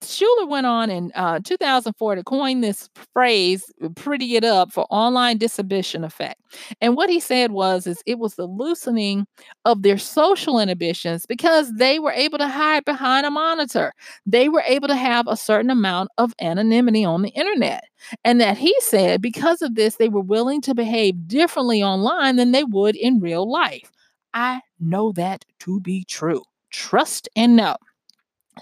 Suler 0.00 0.48
went 0.48 0.66
on 0.66 0.90
in 0.90 1.10
uh, 1.16 1.40
2004 1.42 2.14
to 2.14 2.22
coin 2.22 2.60
this 2.60 2.88
phrase, 3.12 3.64
pretty 3.96 4.36
it 4.36 4.44
up 4.44 4.72
for 4.72 4.86
online 4.90 5.38
disinhibition 5.38 6.04
effect. 6.04 6.40
And 6.80 6.96
what 6.96 7.10
he 7.10 7.18
said 7.18 7.50
was, 7.50 7.86
is 7.86 8.00
it 8.06 8.18
was 8.18 8.36
the 8.36 8.46
loosening 8.46 9.26
of 9.64 9.82
their 9.82 9.98
social 9.98 10.60
inhibitions 10.60 11.26
because 11.26 11.72
they 11.74 11.98
were 11.98 12.12
able 12.12 12.38
to 12.38 12.48
hide 12.48 12.84
behind 12.84 13.26
a 13.26 13.30
monitor. 13.30 13.92
They 14.24 14.48
were 14.48 14.62
able 14.66 14.88
to 14.88 14.94
have 14.96 15.26
a 15.26 15.36
certain 15.36 15.70
amount 15.70 16.10
of 16.16 16.32
anonymity 16.40 17.04
on 17.04 17.22
the 17.22 17.30
internet. 17.30 17.82
And 18.24 18.40
that 18.40 18.56
he 18.56 18.74
said, 18.80 19.20
because 19.20 19.62
of 19.62 19.74
this, 19.74 19.96
they 19.96 20.08
were 20.08 20.20
willing 20.20 20.60
to 20.62 20.74
behave 20.74 21.26
differently 21.26 21.82
online 21.82 22.36
than 22.36 22.52
they 22.52 22.64
would 22.64 22.94
in 22.94 23.18
real 23.18 23.50
life. 23.50 23.90
I 24.32 24.60
know 24.78 25.10
that 25.12 25.44
to 25.60 25.80
be 25.80 26.04
true. 26.04 26.42
Trust 26.70 27.28
and 27.34 27.56
know. 27.56 27.76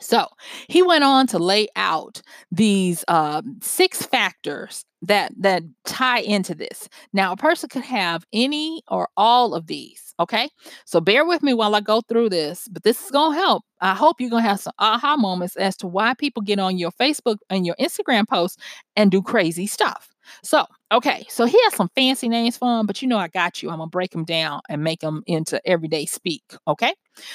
So 0.00 0.26
he 0.68 0.82
went 0.82 1.04
on 1.04 1.26
to 1.28 1.38
lay 1.38 1.68
out 1.76 2.22
these 2.50 3.04
um, 3.08 3.58
six 3.62 4.04
factors 4.04 4.84
that 5.02 5.32
that 5.38 5.62
tie 5.84 6.20
into 6.20 6.54
this. 6.54 6.88
Now, 7.12 7.32
a 7.32 7.36
person 7.36 7.68
could 7.68 7.82
have 7.82 8.24
any 8.32 8.82
or 8.88 9.08
all 9.16 9.54
of 9.54 9.66
these. 9.66 10.14
Okay, 10.18 10.48
so 10.86 11.00
bear 11.00 11.26
with 11.26 11.42
me 11.42 11.52
while 11.52 11.74
I 11.74 11.80
go 11.80 12.00
through 12.00 12.30
this, 12.30 12.68
but 12.72 12.82
this 12.84 13.04
is 13.04 13.10
gonna 13.10 13.36
help. 13.36 13.64
I 13.80 13.94
hope 13.94 14.20
you're 14.20 14.30
gonna 14.30 14.42
have 14.42 14.60
some 14.60 14.72
aha 14.78 15.16
moments 15.16 15.56
as 15.56 15.76
to 15.78 15.86
why 15.86 16.14
people 16.14 16.42
get 16.42 16.58
on 16.58 16.78
your 16.78 16.92
Facebook 16.92 17.36
and 17.50 17.66
your 17.66 17.76
Instagram 17.78 18.26
posts 18.26 18.56
and 18.96 19.10
do 19.10 19.22
crazy 19.22 19.66
stuff. 19.66 20.15
So, 20.42 20.64
okay, 20.92 21.26
so 21.28 21.44
he 21.44 21.58
has 21.64 21.74
some 21.74 21.90
fancy 21.94 22.28
names 22.28 22.56
for 22.56 22.68
them, 22.68 22.86
but 22.86 23.02
you 23.02 23.08
know 23.08 23.18
I 23.18 23.28
got 23.28 23.62
you. 23.62 23.70
I'm 23.70 23.78
gonna 23.78 23.88
break 23.88 24.10
them 24.10 24.24
down 24.24 24.60
and 24.68 24.82
make 24.82 25.00
them 25.00 25.22
into 25.26 25.60
everyday 25.66 26.06
speak. 26.06 26.42
Okay. 26.68 26.94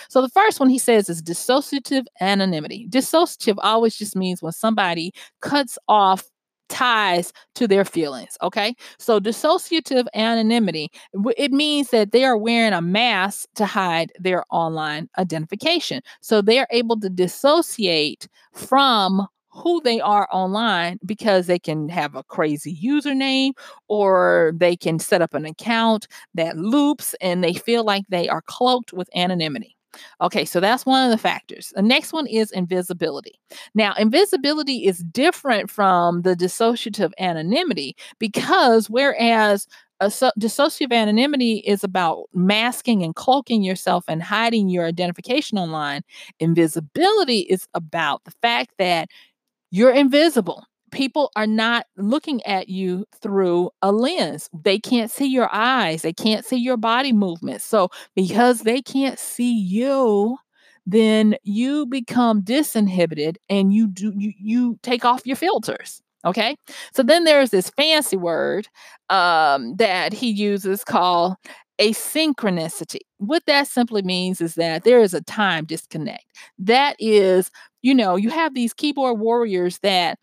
So 0.09 0.21
the 0.21 0.29
first 0.29 0.59
one 0.59 0.69
he 0.69 0.77
says 0.77 1.09
is 1.09 1.21
dissociative 1.21 2.05
anonymity. 2.19 2.87
Dissociative 2.89 3.57
always 3.59 3.97
just 3.97 4.15
means 4.15 4.41
when 4.41 4.53
somebody 4.53 5.11
cuts 5.41 5.77
off 5.87 6.23
ties 6.71 7.33
to 7.53 7.67
their 7.67 7.85
feelings. 7.85 8.37
Okay. 8.41 8.73
So 8.97 9.19
dissociative 9.19 10.07
anonymity, 10.15 10.89
it 11.37 11.51
means 11.51 11.89
that 11.89 12.11
they 12.11 12.23
are 12.23 12.37
wearing 12.37 12.73
a 12.73 12.81
mask 12.81 13.49
to 13.55 13.65
hide 13.65 14.11
their 14.17 14.45
online 14.49 15.09
identification. 15.17 16.01
So 16.21 16.41
they 16.41 16.59
are 16.59 16.67
able 16.71 16.99
to 17.01 17.09
dissociate 17.09 18.27
from 18.53 19.27
who 19.51 19.81
they 19.81 19.99
are 19.99 20.27
online 20.31 20.99
because 21.05 21.47
they 21.47 21.59
can 21.59 21.89
have 21.89 22.15
a 22.15 22.23
crazy 22.23 22.77
username 22.83 23.51
or 23.87 24.53
they 24.55 24.75
can 24.75 24.99
set 24.99 25.21
up 25.21 25.33
an 25.33 25.45
account 25.45 26.07
that 26.33 26.57
loops 26.57 27.15
and 27.21 27.43
they 27.43 27.53
feel 27.53 27.83
like 27.83 28.03
they 28.09 28.29
are 28.29 28.41
cloaked 28.43 28.93
with 28.93 29.09
anonymity. 29.15 29.75
Okay, 30.21 30.45
so 30.45 30.61
that's 30.61 30.85
one 30.85 31.03
of 31.03 31.11
the 31.11 31.17
factors. 31.17 31.73
The 31.75 31.81
next 31.81 32.13
one 32.13 32.25
is 32.25 32.51
invisibility. 32.51 33.39
Now, 33.75 33.93
invisibility 33.97 34.85
is 34.85 34.99
different 34.99 35.69
from 35.69 36.21
the 36.21 36.33
dissociative 36.35 37.11
anonymity 37.19 37.97
because 38.17 38.89
whereas 38.89 39.67
so- 40.09 40.31
dissociative 40.39 40.93
anonymity 40.93 41.57
is 41.65 41.83
about 41.83 42.25
masking 42.33 43.03
and 43.03 43.15
cloaking 43.15 43.63
yourself 43.63 44.05
and 44.07 44.23
hiding 44.23 44.69
your 44.69 44.85
identification 44.85 45.57
online, 45.57 46.01
invisibility 46.39 47.39
is 47.41 47.67
about 47.73 48.23
the 48.23 48.31
fact 48.41 48.71
that 48.79 49.09
you're 49.71 49.91
invisible. 49.91 50.65
People 50.91 51.31
are 51.37 51.47
not 51.47 51.85
looking 51.95 52.45
at 52.45 52.67
you 52.67 53.05
through 53.21 53.71
a 53.81 53.91
lens. 53.93 54.49
They 54.53 54.77
can't 54.77 55.09
see 55.09 55.27
your 55.27 55.49
eyes. 55.53 56.01
They 56.01 56.11
can't 56.13 56.45
see 56.45 56.57
your 56.57 56.75
body 56.75 57.13
movements. 57.13 57.63
So, 57.63 57.89
because 58.13 58.61
they 58.61 58.81
can't 58.81 59.17
see 59.17 59.57
you, 59.57 60.37
then 60.85 61.35
you 61.43 61.85
become 61.85 62.41
disinhibited 62.41 63.37
and 63.49 63.73
you 63.73 63.87
do 63.87 64.13
you, 64.17 64.33
you 64.37 64.79
take 64.83 65.05
off 65.05 65.25
your 65.25 65.37
filters. 65.37 66.01
Okay. 66.25 66.55
So 66.93 67.03
then 67.03 67.23
there's 67.23 67.49
this 67.49 67.69
fancy 67.71 68.17
word 68.17 68.67
um, 69.09 69.75
that 69.77 70.13
he 70.13 70.29
uses 70.29 70.83
called 70.83 71.35
asynchronicity. 71.79 72.99
What 73.17 73.43
that 73.47 73.67
simply 73.67 74.03
means 74.03 74.39
is 74.39 74.53
that 74.55 74.83
there 74.83 75.01
is 75.01 75.15
a 75.15 75.21
time 75.21 75.65
disconnect. 75.65 76.25
That 76.59 76.95
is 76.99 77.49
you 77.81 77.93
know, 77.95 78.15
you 78.15 78.29
have 78.29 78.53
these 78.53 78.73
keyboard 78.73 79.19
warriors 79.19 79.79
that 79.79 80.19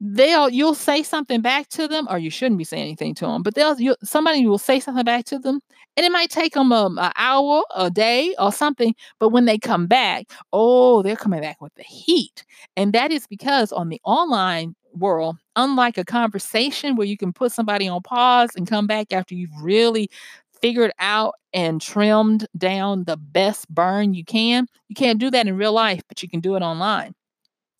they'll 0.00 0.50
you'll 0.50 0.74
say 0.74 1.02
something 1.02 1.40
back 1.40 1.68
to 1.68 1.88
them 1.88 2.06
or 2.10 2.18
you 2.18 2.28
shouldn't 2.30 2.58
be 2.58 2.64
saying 2.64 2.82
anything 2.82 3.14
to 3.14 3.24
them 3.24 3.42
but 3.42 3.54
they'll 3.54 3.80
you, 3.80 3.96
somebody 4.02 4.46
will 4.46 4.58
say 4.58 4.78
something 4.78 5.04
back 5.04 5.24
to 5.24 5.38
them 5.38 5.58
and 5.96 6.04
it 6.04 6.12
might 6.12 6.28
take 6.28 6.52
them 6.52 6.70
um, 6.70 6.98
an 6.98 7.12
hour 7.16 7.62
a 7.74 7.90
day 7.90 8.34
or 8.38 8.52
something 8.52 8.94
but 9.18 9.30
when 9.30 9.46
they 9.46 9.56
come 9.58 9.86
back 9.86 10.26
oh 10.52 11.02
they're 11.02 11.16
coming 11.16 11.40
back 11.40 11.60
with 11.62 11.74
the 11.76 11.82
heat 11.82 12.44
and 12.76 12.92
that 12.92 13.10
is 13.10 13.26
because 13.26 13.72
on 13.72 13.88
the 13.88 14.00
online 14.04 14.74
world 14.92 15.36
unlike 15.56 15.96
a 15.96 16.04
conversation 16.04 16.94
where 16.96 17.06
you 17.06 17.16
can 17.16 17.32
put 17.32 17.50
somebody 17.50 17.88
on 17.88 18.02
pause 18.02 18.50
and 18.54 18.66
come 18.68 18.86
back 18.86 19.12
after 19.14 19.34
you've 19.34 19.50
really 19.62 20.10
figured 20.66 20.92
out 21.00 21.34
and 21.52 21.80
trimmed 21.80 22.46
down 22.58 23.04
the 23.04 23.16
best 23.18 23.68
burn 23.68 24.14
you 24.14 24.24
can. 24.24 24.66
You 24.88 24.96
can't 24.96 25.20
do 25.20 25.30
that 25.30 25.48
in 25.48 25.56
real 25.56 25.72
life, 25.72 26.02
but 26.08 26.22
you 26.22 26.28
can 26.30 26.40
do 26.40 26.56
it 26.56 26.62
online. 26.62 27.15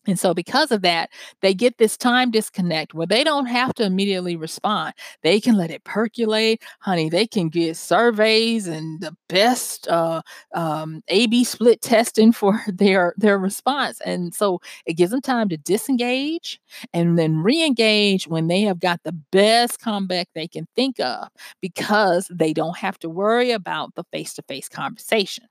And 0.07 0.17
so, 0.17 0.33
because 0.33 0.71
of 0.71 0.81
that, 0.83 1.09
they 1.41 1.53
get 1.53 1.77
this 1.77 1.97
time 1.97 2.31
disconnect 2.31 2.93
where 2.93 3.05
they 3.07 3.23
don't 3.23 3.45
have 3.47 3.73
to 3.75 3.83
immediately 3.83 4.35
respond. 4.35 4.93
They 5.21 5.39
can 5.41 5.55
let 5.57 5.69
it 5.69 5.83
percolate. 5.83 6.63
Honey, 6.79 7.09
they 7.09 7.27
can 7.27 7.49
get 7.49 7.75
surveys 7.77 8.67
and 8.67 9.01
the 9.01 9.15
best 9.27 9.87
uh, 9.89 10.21
um, 10.55 11.03
A 11.09 11.27
B 11.27 11.43
split 11.43 11.81
testing 11.81 12.31
for 12.33 12.61
their, 12.67 13.13
their 13.17 13.37
response. 13.37 13.99
And 14.01 14.33
so, 14.33 14.61
it 14.85 14.93
gives 14.93 15.11
them 15.11 15.21
time 15.21 15.49
to 15.49 15.57
disengage 15.57 16.59
and 16.93 17.17
then 17.19 17.37
re 17.43 17.63
engage 17.63 18.27
when 18.27 18.47
they 18.47 18.61
have 18.61 18.79
got 18.79 19.01
the 19.03 19.11
best 19.31 19.79
comeback 19.81 20.29
they 20.33 20.47
can 20.47 20.67
think 20.75 20.99
of 20.99 21.27
because 21.61 22.27
they 22.33 22.53
don't 22.53 22.77
have 22.77 22.97
to 22.99 23.09
worry 23.09 23.51
about 23.51 23.93
the 23.95 24.03
face 24.11 24.33
to 24.35 24.41
face 24.43 24.69
conversation. 24.69 25.45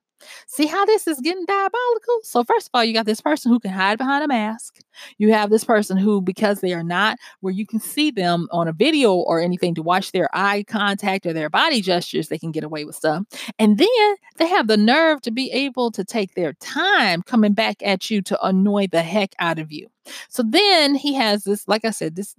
See 0.46 0.66
how 0.66 0.84
this 0.86 1.06
is 1.06 1.20
getting 1.20 1.44
diabolical? 1.44 2.20
So, 2.22 2.44
first 2.44 2.68
of 2.68 2.70
all, 2.74 2.84
you 2.84 2.94
got 2.94 3.06
this 3.06 3.20
person 3.20 3.52
who 3.52 3.60
can 3.60 3.70
hide 3.70 3.98
behind 3.98 4.24
a 4.24 4.28
mask. 4.28 4.80
You 5.18 5.32
have 5.32 5.50
this 5.50 5.64
person 5.64 5.96
who, 5.96 6.20
because 6.20 6.60
they 6.60 6.72
are 6.72 6.82
not 6.82 7.18
where 7.40 7.52
you 7.52 7.66
can 7.66 7.80
see 7.80 8.10
them 8.10 8.48
on 8.50 8.68
a 8.68 8.72
video 8.72 9.14
or 9.14 9.40
anything 9.40 9.74
to 9.74 9.82
watch 9.82 10.12
their 10.12 10.28
eye 10.32 10.64
contact 10.66 11.26
or 11.26 11.32
their 11.32 11.50
body 11.50 11.80
gestures, 11.80 12.28
they 12.28 12.38
can 12.38 12.52
get 12.52 12.64
away 12.64 12.84
with 12.84 12.96
stuff. 12.96 13.24
And 13.58 13.78
then 13.78 14.16
they 14.36 14.48
have 14.48 14.68
the 14.68 14.76
nerve 14.76 15.20
to 15.22 15.30
be 15.30 15.50
able 15.52 15.90
to 15.92 16.04
take 16.04 16.34
their 16.34 16.54
time 16.54 17.22
coming 17.22 17.52
back 17.52 17.76
at 17.82 18.10
you 18.10 18.22
to 18.22 18.42
annoy 18.44 18.86
the 18.86 19.02
heck 19.02 19.34
out 19.38 19.58
of 19.58 19.72
you. 19.72 19.88
So 20.28 20.42
then 20.42 20.94
he 20.94 21.14
has 21.14 21.44
this, 21.44 21.66
like 21.66 21.84
I 21.84 21.90
said, 21.90 22.16
this 22.16 22.34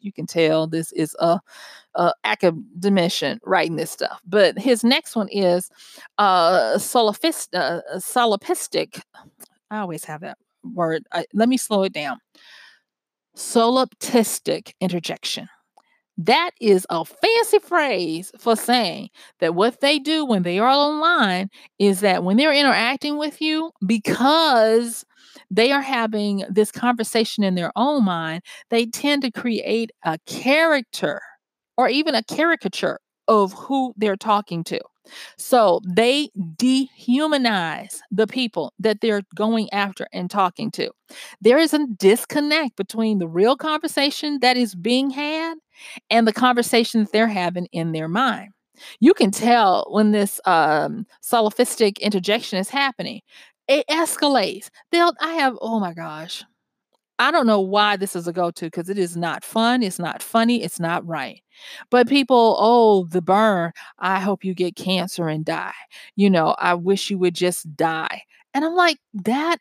you 0.00 0.12
can 0.12 0.26
tell 0.26 0.66
this 0.66 0.92
is 0.92 1.16
a, 1.18 1.40
a 1.94 2.12
academician 2.24 3.40
writing 3.44 3.76
this 3.76 3.90
stuff. 3.90 4.20
But 4.26 4.58
his 4.58 4.84
next 4.84 5.16
one 5.16 5.28
is 5.28 5.70
uh, 6.18 6.76
uh, 6.76 6.78
solipsistic. 6.78 9.02
I 9.70 9.78
always 9.78 10.04
have 10.04 10.20
that 10.22 10.38
word. 10.64 11.04
I, 11.12 11.24
let 11.34 11.48
me 11.48 11.56
slow 11.56 11.84
it 11.84 11.92
down. 11.92 12.18
Solipsistic 13.36 14.74
introjection. 14.80 15.48
That 16.18 16.50
is 16.60 16.86
a 16.90 17.04
fancy 17.04 17.60
phrase 17.60 18.30
for 18.38 18.54
saying 18.54 19.08
that 19.38 19.54
what 19.54 19.80
they 19.80 19.98
do 19.98 20.26
when 20.26 20.42
they 20.42 20.58
are 20.58 20.68
online 20.68 21.48
is 21.78 22.00
that 22.00 22.24
when 22.24 22.36
they're 22.36 22.52
interacting 22.52 23.16
with 23.16 23.40
you, 23.40 23.70
because 23.86 25.06
they 25.50 25.72
are 25.72 25.82
having 25.82 26.44
this 26.48 26.70
conversation 26.70 27.44
in 27.44 27.54
their 27.54 27.72
own 27.76 28.04
mind, 28.04 28.42
they 28.70 28.86
tend 28.86 29.22
to 29.22 29.30
create 29.30 29.90
a 30.04 30.18
character 30.26 31.20
or 31.76 31.88
even 31.88 32.14
a 32.14 32.22
caricature 32.22 33.00
of 33.28 33.52
who 33.52 33.94
they're 33.96 34.16
talking 34.16 34.64
to. 34.64 34.80
So 35.36 35.80
they 35.86 36.30
dehumanize 36.56 37.98
the 38.10 38.26
people 38.26 38.72
that 38.78 39.00
they're 39.00 39.22
going 39.34 39.72
after 39.72 40.06
and 40.12 40.30
talking 40.30 40.70
to. 40.72 40.90
There 41.40 41.58
is 41.58 41.72
a 41.72 41.86
disconnect 41.98 42.76
between 42.76 43.18
the 43.18 43.28
real 43.28 43.56
conversation 43.56 44.38
that 44.42 44.56
is 44.56 44.74
being 44.74 45.10
had 45.10 45.54
and 46.10 46.26
the 46.26 46.32
conversation 46.32 47.00
that 47.00 47.12
they're 47.12 47.26
having 47.28 47.66
in 47.72 47.92
their 47.92 48.08
mind. 48.08 48.50
You 48.98 49.14
can 49.14 49.30
tell 49.30 49.86
when 49.90 50.12
this 50.12 50.40
um, 50.44 51.06
solipsistic 51.22 51.98
introjection 51.98 52.58
is 52.58 52.70
happening 52.70 53.20
it 53.70 53.86
escalates. 53.88 54.68
They'll 54.92 55.14
I 55.20 55.34
have 55.34 55.56
oh 55.62 55.80
my 55.80 55.94
gosh. 55.94 56.44
I 57.18 57.30
don't 57.30 57.46
know 57.46 57.60
why 57.60 57.96
this 57.96 58.16
is 58.16 58.26
a 58.26 58.32
go-to 58.32 58.66
because 58.66 58.88
it 58.88 58.98
is 58.98 59.16
not 59.16 59.44
fun, 59.44 59.82
it's 59.82 59.98
not 59.98 60.22
funny, 60.22 60.62
it's 60.62 60.80
not 60.80 61.06
right. 61.06 61.42
But 61.90 62.08
people, 62.08 62.56
oh, 62.58 63.04
the 63.04 63.20
burn, 63.20 63.72
I 63.98 64.20
hope 64.20 64.42
you 64.42 64.54
get 64.54 64.74
cancer 64.74 65.28
and 65.28 65.44
die. 65.44 65.74
You 66.16 66.30
know, 66.30 66.56
I 66.58 66.74
wish 66.74 67.10
you 67.10 67.18
would 67.18 67.34
just 67.34 67.76
die. 67.76 68.22
And 68.54 68.64
I'm 68.64 68.74
like, 68.74 68.98
that 69.12 69.58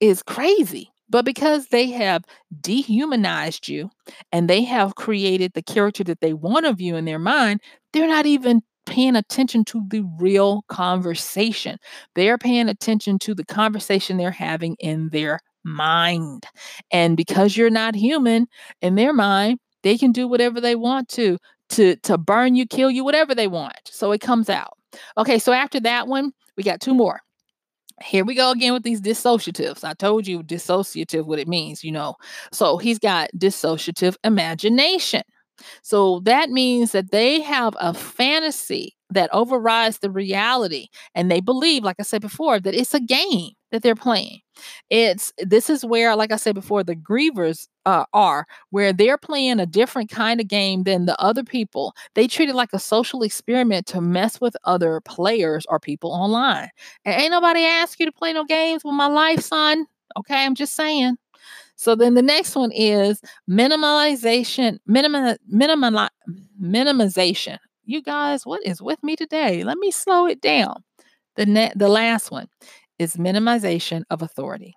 is 0.00 0.22
crazy. 0.22 0.90
But 1.10 1.26
because 1.26 1.68
they 1.68 1.90
have 1.90 2.24
dehumanized 2.60 3.68
you 3.68 3.90
and 4.32 4.48
they 4.48 4.62
have 4.64 4.96
created 4.96 5.52
the 5.52 5.62
character 5.62 6.04
that 6.04 6.20
they 6.22 6.32
want 6.32 6.66
of 6.66 6.80
you 6.80 6.96
in 6.96 7.04
their 7.04 7.18
mind, 7.18 7.60
they're 7.92 8.08
not 8.08 8.26
even 8.26 8.62
paying 8.86 9.16
attention 9.16 9.64
to 9.66 9.82
the 9.88 10.02
real 10.18 10.62
conversation. 10.68 11.78
They're 12.14 12.38
paying 12.38 12.68
attention 12.68 13.18
to 13.20 13.34
the 13.34 13.44
conversation 13.44 14.16
they're 14.16 14.30
having 14.30 14.76
in 14.78 15.10
their 15.10 15.40
mind. 15.64 16.44
And 16.90 17.16
because 17.16 17.56
you're 17.56 17.70
not 17.70 17.94
human 17.94 18.46
in 18.82 18.94
their 18.94 19.12
mind, 19.12 19.58
they 19.82 19.98
can 19.98 20.12
do 20.12 20.28
whatever 20.28 20.60
they 20.60 20.74
want 20.74 21.08
to 21.10 21.38
to 21.70 21.96
to 21.96 22.18
burn 22.18 22.54
you, 22.56 22.66
kill 22.66 22.90
you, 22.90 23.04
whatever 23.04 23.34
they 23.34 23.48
want. 23.48 23.80
So 23.86 24.12
it 24.12 24.20
comes 24.20 24.50
out. 24.50 24.76
Okay, 25.16 25.38
so 25.38 25.52
after 25.52 25.80
that 25.80 26.08
one, 26.08 26.32
we 26.56 26.62
got 26.62 26.80
two 26.80 26.94
more. 26.94 27.20
Here 28.02 28.24
we 28.24 28.34
go 28.34 28.50
again 28.50 28.72
with 28.72 28.82
these 28.82 29.00
dissociatives. 29.00 29.84
I 29.84 29.94
told 29.94 30.26
you 30.26 30.42
dissociative 30.42 31.26
what 31.26 31.38
it 31.38 31.46
means, 31.46 31.84
you 31.84 31.92
know. 31.92 32.16
So 32.52 32.76
he's 32.76 32.98
got 32.98 33.30
dissociative 33.36 34.16
imagination. 34.24 35.22
So 35.82 36.20
that 36.20 36.50
means 36.50 36.92
that 36.92 37.10
they 37.10 37.40
have 37.42 37.74
a 37.80 37.94
fantasy 37.94 38.96
that 39.10 39.30
overrides 39.32 39.98
the 39.98 40.10
reality. 40.10 40.88
And 41.14 41.30
they 41.30 41.40
believe, 41.40 41.84
like 41.84 41.96
I 41.98 42.02
said 42.02 42.20
before, 42.22 42.58
that 42.60 42.74
it's 42.74 42.94
a 42.94 43.00
game 43.00 43.52
that 43.70 43.82
they're 43.82 43.94
playing. 43.94 44.40
It's 44.90 45.32
this 45.38 45.68
is 45.68 45.84
where, 45.84 46.14
like 46.16 46.32
I 46.32 46.36
said 46.36 46.54
before, 46.54 46.84
the 46.84 46.96
grievers 46.96 47.66
uh, 47.86 48.04
are, 48.12 48.46
where 48.70 48.92
they're 48.92 49.18
playing 49.18 49.60
a 49.60 49.66
different 49.66 50.10
kind 50.10 50.40
of 50.40 50.48
game 50.48 50.84
than 50.84 51.06
the 51.06 51.20
other 51.20 51.42
people. 51.44 51.94
They 52.14 52.26
treat 52.28 52.48
it 52.48 52.54
like 52.54 52.72
a 52.72 52.78
social 52.78 53.22
experiment 53.22 53.86
to 53.88 54.00
mess 54.00 54.40
with 54.40 54.56
other 54.64 55.00
players 55.00 55.66
or 55.68 55.80
people 55.80 56.12
online. 56.12 56.70
And 57.04 57.20
ain't 57.20 57.32
nobody 57.32 57.64
asked 57.64 57.98
you 58.00 58.06
to 58.06 58.12
play 58.12 58.32
no 58.32 58.44
games 58.44 58.84
with 58.84 58.94
my 58.94 59.06
life, 59.06 59.40
son. 59.40 59.86
Okay, 60.18 60.44
I'm 60.44 60.54
just 60.54 60.74
saying. 60.76 61.16
So 61.76 61.94
then 61.94 62.14
the 62.14 62.22
next 62.22 62.54
one 62.56 62.72
is 62.72 63.20
minimalization, 63.50 64.78
minimum, 64.86 65.36
minimization. 66.60 67.58
You 67.84 68.02
guys, 68.02 68.46
what 68.46 68.64
is 68.64 68.80
with 68.80 69.02
me 69.02 69.16
today? 69.16 69.64
Let 69.64 69.78
me 69.78 69.90
slow 69.90 70.26
it 70.26 70.40
down. 70.40 70.82
The 71.36 71.46
net, 71.46 71.72
the 71.76 71.88
last 71.88 72.30
one 72.30 72.48
is 72.98 73.16
minimization 73.16 74.04
of 74.10 74.22
authority. 74.22 74.74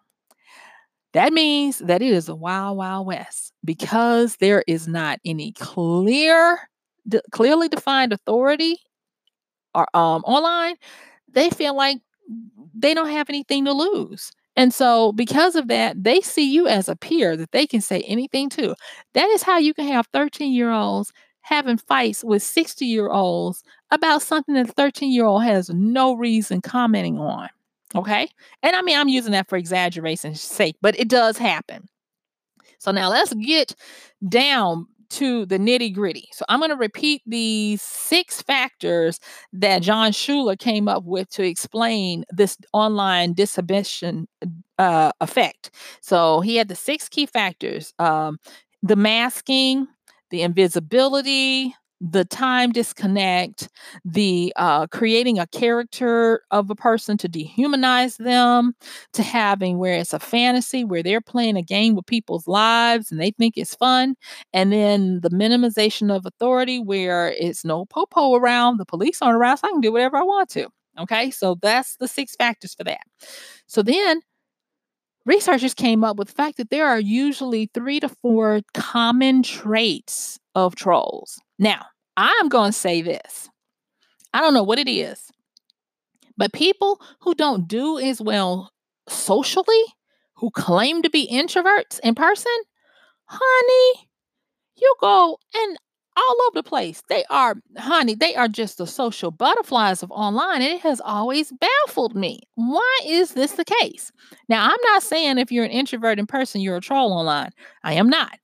That 1.13 1.34
means 1.34 1.80
that 1.80 2.01
it 2.01 2.12
is 2.12 2.30
a 2.30 2.36
wild, 2.36 2.77
wild 2.77 3.08
west 3.08 3.54
because 3.63 4.36
there 4.38 4.63
is 4.68 4.88
not 4.88 5.20
any 5.25 5.54
clear, 5.54 6.60
clearly 7.32 7.70
defined 7.70 8.12
authority 8.13 8.77
or 9.74 9.88
um, 9.96 10.24
online. 10.25 10.75
They 11.32 11.50
feel 11.50 11.75
like 11.75 12.00
they 12.74 12.94
don't 12.94 13.10
have 13.10 13.30
anything 13.30 13.66
to 13.66 13.74
lose. 13.74 14.32
And 14.58 14.74
so, 14.74 15.14
because 15.14 15.56
of 15.56 15.70
that, 15.70 16.04
they 16.04 16.20
see 16.20 16.52
you 16.52 16.68
as 16.68 16.90
a 16.90 16.96
peer 16.98 17.38
that 17.38 17.52
they 17.54 17.68
can 17.68 17.80
say 17.80 18.02
anything 18.02 18.50
to. 18.52 18.76
That 19.14 19.30
is 19.30 19.44
how 19.44 19.60
you 19.60 19.74
can 19.74 19.88
have 19.88 20.08
13 20.14 20.52
year 20.52 20.72
olds 20.72 21.14
having 21.42 21.78
fights 21.78 22.26
with 22.26 22.44
60 22.44 22.86
year 22.86 23.10
olds 23.10 23.64
about 23.92 24.22
something 24.22 24.56
that 24.56 24.76
13 24.76 25.12
year 25.12 25.26
old 25.26 25.44
has 25.44 25.70
no 25.70 26.14
reason 26.16 26.62
commenting 26.62 27.20
on. 27.20 27.50
Okay. 27.96 28.28
And 28.64 28.76
I 28.76 28.82
mean, 28.82 28.98
I'm 28.98 29.08
using 29.08 29.32
that 29.32 29.48
for 29.48 29.58
exaggeration's 29.58 30.42
sake, 30.42 30.76
but 30.82 31.00
it 31.00 31.08
does 31.08 31.38
happen. 31.38 31.88
So 32.80 32.92
now 32.92 33.10
let's 33.10 33.34
get 33.36 33.76
down 34.28 34.88
to 35.10 35.46
the 35.46 35.58
nitty 35.58 35.94
gritty. 35.94 36.30
So 36.32 36.46
I'm 36.50 36.60
going 36.60 36.72
to 36.72 36.78
repeat 36.78 37.22
these 37.26 37.82
six 37.82 38.42
factors 38.42 39.20
that 39.54 39.82
John 39.82 40.12
Suler 40.12 40.58
came 40.58 40.88
up 40.88 41.04
with 41.04 41.30
to 41.32 41.44
explain 41.44 42.24
this 42.30 42.58
online 42.74 43.34
disinhibition 43.36 44.26
uh, 44.78 45.12
effect. 45.22 45.72
So 46.02 46.42
he 46.42 46.56
had 46.56 46.68
the 46.68 46.76
six 46.76 47.10
key 47.10 47.26
factors 47.26 47.94
um, 48.00 48.38
the 48.84 48.96
masking, 48.96 49.88
the 50.30 50.42
invisibility, 50.44 51.74
the 52.00 52.25
time 52.25 52.72
disconnect, 52.72 53.70
the 54.06 54.54
uh, 54.56 54.88
creating 54.88 55.39
a 55.39 55.48
character 55.48 56.42
of 56.51 56.70
a 56.70 56.75
person 56.75 57.18
to 57.18 57.30
dehumanize 57.30 58.18
them, 58.18 58.74
to 59.13 59.24
having 59.24 59.77
where 59.80 59.96
it's 59.96 60.13
a 60.13 60.20
fantasy 60.20 60.84
where 60.84 61.04
they're 61.04 61.22
playing 61.22 61.58
a 61.58 61.62
game 61.63 61.96
with 61.96 62.06
people's 62.06 62.48
lives 62.48 63.12
and 63.12 63.20
they 63.20 63.32
think 63.32 63.58
it's 63.58 63.75
fun, 63.75 64.16
and 64.54 64.72
then 64.72 65.22
the 65.22 65.30
minimization 65.30 66.16
of 66.16 66.25
authority 66.25 66.80
where 66.80 67.30
it's 67.32 67.66
no 67.66 67.86
popo 67.86 68.36
around, 68.36 68.77
the 68.77 68.86
police 68.86 69.22
aren't 69.22 69.38
around, 69.38 69.58
so 69.58 69.68
I 69.68 69.72
can 69.72 69.82
do 69.82 69.92
whatever 69.92 70.18
I 70.18 70.24
want 70.24 70.50
to. 70.50 70.68
Okay, 71.00 71.30
so 71.32 71.58
that's 71.62 71.96
the 71.98 72.08
six 72.08 72.36
factors 72.36 72.74
for 72.74 72.84
that. 72.86 73.01
So 73.68 73.82
then 73.84 74.22
researchers 75.25 75.74
came 75.74 76.04
up 76.04 76.18
with 76.18 76.30
the 76.30 76.34
fact 76.34 76.58
that 76.58 76.70
there 76.70 76.88
are 76.88 77.00
usually 77.00 77.70
three 77.74 78.00
to 78.00 78.10
four 78.10 78.62
common 78.74 79.44
traits 79.44 80.39
of 80.58 80.76
trolls. 80.76 81.40
Now, 81.60 81.86
I'm 82.18 82.50
going 82.50 82.72
to 82.72 82.78
say 82.78 83.04
this 83.04 83.48
I 84.34 84.42
don't 84.42 84.56
know 84.56 84.64
what 84.64 84.80
it 84.80 84.90
is, 84.90 85.32
but 86.36 86.52
people 86.52 87.00
who 87.22 87.36
don't 87.36 87.68
do 87.68 88.00
as 88.00 88.20
well 88.20 88.72
socially, 89.08 89.84
who 90.36 90.50
claim 90.50 91.04
to 91.04 91.10
be 91.12 91.30
introverts 91.32 92.00
in 92.00 92.16
person, 92.16 92.52
honey, 93.26 94.10
you 94.76 94.96
go 95.00 95.38
and 95.54 95.78
all 96.18 96.36
over 96.48 96.55
the 96.55 96.64
place. 96.68 97.03
They 97.08 97.24
are, 97.29 97.58
honey, 97.77 98.16
they 98.16 98.36
are 98.36 98.48
just 98.48 98.79
the 98.79 98.88
social 98.88 99.29
butterflies 99.29 100.01
of 100.01 100.10
online. 100.10 100.64
And 100.64 100.74
it 100.74 100.81
has 100.81 101.00
always 101.01 101.53
baffled 101.86 102.16
me. 102.16 102.40
Why 102.55 103.00
is 103.05 103.36
this 103.36 103.51
the 103.51 103.66
case? 103.66 104.12
Now, 104.50 104.66
I'm 104.66 104.81
not 104.86 105.03
saying 105.03 105.38
if 105.38 105.51
you're 105.51 105.66
an 105.66 105.70
introvert 105.70 106.18
in 106.18 106.25
person, 106.25 106.62
you're 106.62 106.77
a 106.77 106.81
troll 106.81 107.14
online. 107.14 107.51
I 107.84 107.94
am 107.94 108.10
not. 108.10 108.40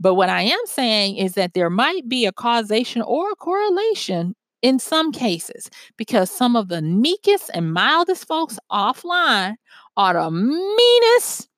But 0.00 0.14
what 0.14 0.28
I 0.30 0.42
am 0.42 0.60
saying 0.66 1.16
is 1.16 1.34
that 1.34 1.54
there 1.54 1.70
might 1.70 2.08
be 2.08 2.26
a 2.26 2.32
causation 2.32 3.02
or 3.02 3.30
a 3.30 3.36
correlation 3.36 4.34
in 4.62 4.78
some 4.78 5.12
cases 5.12 5.70
because 5.96 6.30
some 6.30 6.56
of 6.56 6.68
the 6.68 6.82
meekest 6.82 7.50
and 7.54 7.72
mildest 7.72 8.26
folks 8.26 8.58
offline 8.72 9.56
are 9.96 10.14
the 10.14 10.30
meanest 10.30 11.48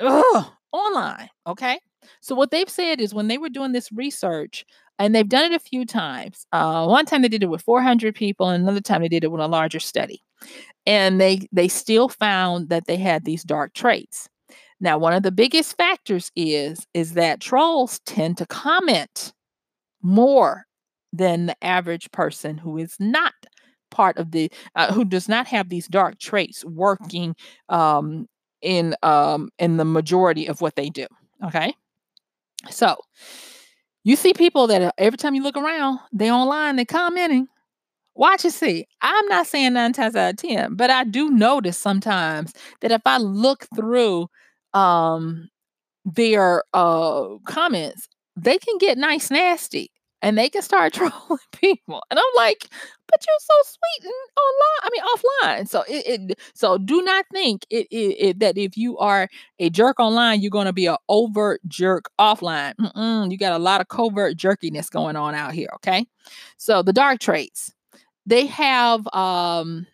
ugh, 0.00 0.46
online. 0.72 1.28
Okay. 1.46 1.78
So, 2.20 2.34
what 2.34 2.50
they've 2.50 2.68
said 2.68 3.00
is 3.00 3.14
when 3.14 3.28
they 3.28 3.38
were 3.38 3.48
doing 3.48 3.72
this 3.72 3.90
research, 3.92 4.64
and 4.98 5.14
they've 5.14 5.28
done 5.28 5.52
it 5.52 5.56
a 5.56 5.58
few 5.58 5.84
times. 5.84 6.46
Uh, 6.52 6.86
one 6.86 7.06
time 7.06 7.22
they 7.22 7.28
did 7.28 7.42
it 7.42 7.50
with 7.50 7.62
400 7.62 8.14
people, 8.14 8.48
and 8.48 8.62
another 8.62 8.80
time 8.80 9.02
they 9.02 9.08
did 9.08 9.24
it 9.24 9.32
with 9.32 9.40
a 9.40 9.48
larger 9.48 9.80
study, 9.80 10.22
and 10.86 11.20
they 11.20 11.48
they 11.52 11.68
still 11.68 12.08
found 12.08 12.68
that 12.70 12.86
they 12.86 12.96
had 12.96 13.24
these 13.24 13.44
dark 13.44 13.74
traits. 13.74 14.28
Now, 14.84 14.98
one 14.98 15.14
of 15.14 15.22
the 15.22 15.32
biggest 15.32 15.78
factors 15.78 16.30
is 16.36 16.86
is 16.92 17.14
that 17.14 17.40
trolls 17.40 18.00
tend 18.00 18.36
to 18.36 18.46
comment 18.46 19.32
more 20.02 20.66
than 21.10 21.46
the 21.46 21.64
average 21.64 22.10
person 22.12 22.58
who 22.58 22.76
is 22.76 22.94
not 23.00 23.32
part 23.90 24.18
of 24.18 24.32
the 24.32 24.52
uh, 24.76 24.92
who 24.92 25.06
does 25.06 25.26
not 25.26 25.46
have 25.46 25.70
these 25.70 25.88
dark 25.88 26.18
traits 26.18 26.66
working 26.66 27.34
um, 27.70 28.28
in 28.60 28.94
um, 29.02 29.48
in 29.58 29.78
the 29.78 29.86
majority 29.86 30.46
of 30.46 30.60
what 30.60 30.76
they 30.76 30.90
do. 30.90 31.06
Okay, 31.46 31.72
so 32.68 32.96
you 34.04 34.16
see 34.16 34.34
people 34.34 34.66
that 34.66 34.94
every 34.98 35.16
time 35.16 35.34
you 35.34 35.42
look 35.42 35.56
around, 35.56 35.98
they 36.12 36.30
online, 36.30 36.76
they 36.76 36.84
commenting. 36.84 37.48
Watch 38.16 38.44
and 38.44 38.52
see. 38.52 38.86
I'm 39.00 39.26
not 39.28 39.46
saying 39.46 39.72
nine 39.72 39.94
times 39.94 40.14
out 40.14 40.34
of 40.34 40.36
ten, 40.36 40.74
but 40.74 40.90
I 40.90 41.04
do 41.04 41.30
notice 41.30 41.78
sometimes 41.78 42.52
that 42.82 42.92
if 42.92 43.00
I 43.06 43.16
look 43.16 43.66
through 43.74 44.28
um 44.74 45.48
their 46.04 46.64
uh 46.74 47.28
comments, 47.46 48.08
they 48.36 48.58
can 48.58 48.78
get 48.78 48.98
nice 48.98 49.30
nasty 49.30 49.90
and 50.22 50.38
they 50.38 50.48
can 50.48 50.62
start 50.62 50.92
trolling 50.94 51.38
people. 51.52 52.02
And 52.10 52.18
I'm 52.18 52.24
like, 52.36 52.66
but 53.08 53.24
you're 53.26 53.36
so 53.40 53.54
sweet 53.64 54.04
and 54.04 54.14
online. 54.44 54.80
I 54.82 54.88
mean, 54.92 55.62
offline. 55.62 55.68
So 55.68 55.82
it, 55.88 56.30
it 56.30 56.40
so 56.54 56.78
do 56.78 57.02
not 57.02 57.26
think 57.32 57.66
it, 57.70 57.86
it, 57.90 58.26
it, 58.28 58.38
that 58.40 58.56
if 58.58 58.76
you 58.76 58.98
are 58.98 59.28
a 59.58 59.70
jerk 59.70 60.00
online, 60.00 60.40
you're 60.40 60.50
going 60.50 60.66
to 60.66 60.72
be 60.72 60.86
an 60.86 60.96
overt 61.08 61.60
jerk 61.68 62.10
offline. 62.18 62.74
Mm-mm, 62.76 63.30
you 63.30 63.38
got 63.38 63.52
a 63.52 63.58
lot 63.62 63.80
of 63.82 63.88
covert 63.88 64.36
jerkiness 64.36 64.90
going 64.90 65.16
on 65.16 65.34
out 65.34 65.52
here. 65.52 65.68
Okay, 65.76 66.06
so 66.56 66.82
the 66.82 66.92
dark 66.92 67.20
traits 67.20 67.72
they 68.26 68.46
have 68.46 69.06
um 69.14 69.86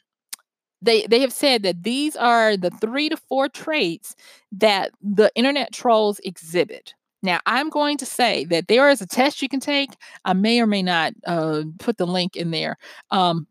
they 0.83 1.07
they 1.07 1.21
have 1.21 1.33
said 1.33 1.63
that 1.63 1.83
these 1.83 2.17
are 2.17 2.57
the 2.57 2.71
three 2.71 3.09
to 3.09 3.17
four 3.17 3.49
traits 3.49 4.17
that 4.53 4.91
the 5.03 5.31
internet 5.35 5.73
trolls 5.73 6.21
exhibit. 6.25 6.95
Now, 7.23 7.41
I'm 7.45 7.69
going 7.69 7.99
to 7.99 8.07
say 8.07 8.45
that 8.47 8.69
there 8.69 8.89
is 8.89 9.03
a 9.03 9.07
test 9.07 9.43
you 9.43 9.49
can 9.49 9.61
take. 9.61 9.91
I 10.25 10.33
may 10.33 10.61
or 10.61 10.67
may 10.67 10.83
not 10.83 11.13
uh, 11.27 11.65
put 11.79 11.99
the 11.99 12.07
link 12.07 12.35
in 12.35 12.51
there. 12.51 12.77
Um, 13.11 13.47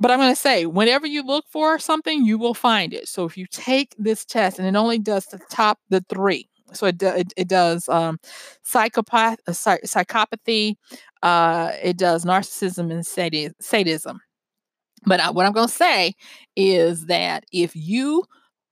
but 0.00 0.10
I'm 0.10 0.18
going 0.18 0.34
to 0.34 0.40
say, 0.40 0.66
whenever 0.66 1.06
you 1.06 1.22
look 1.22 1.44
for 1.48 1.78
something, 1.78 2.24
you 2.24 2.36
will 2.38 2.54
find 2.54 2.92
it. 2.92 3.06
So 3.08 3.24
if 3.24 3.36
you 3.36 3.46
take 3.46 3.94
this 3.96 4.24
test, 4.24 4.58
and 4.58 4.66
it 4.66 4.76
only 4.76 4.98
does 4.98 5.26
the 5.26 5.38
top 5.48 5.78
the 5.88 6.04
three, 6.08 6.48
so 6.72 6.86
it 6.86 7.00
it, 7.02 7.32
it 7.36 7.48
does 7.48 7.88
um, 7.88 8.18
psychopath, 8.64 9.38
uh, 9.46 9.52
psychopathy, 9.52 10.74
uh, 11.22 11.70
it 11.82 11.96
does 11.96 12.24
narcissism 12.24 12.90
and 12.90 13.06
sadism. 13.06 14.20
But 15.06 15.20
I, 15.20 15.30
what 15.30 15.46
I'm 15.46 15.52
going 15.52 15.68
to 15.68 15.74
say 15.74 16.14
is 16.56 17.06
that 17.06 17.44
if 17.52 17.74
you 17.74 18.24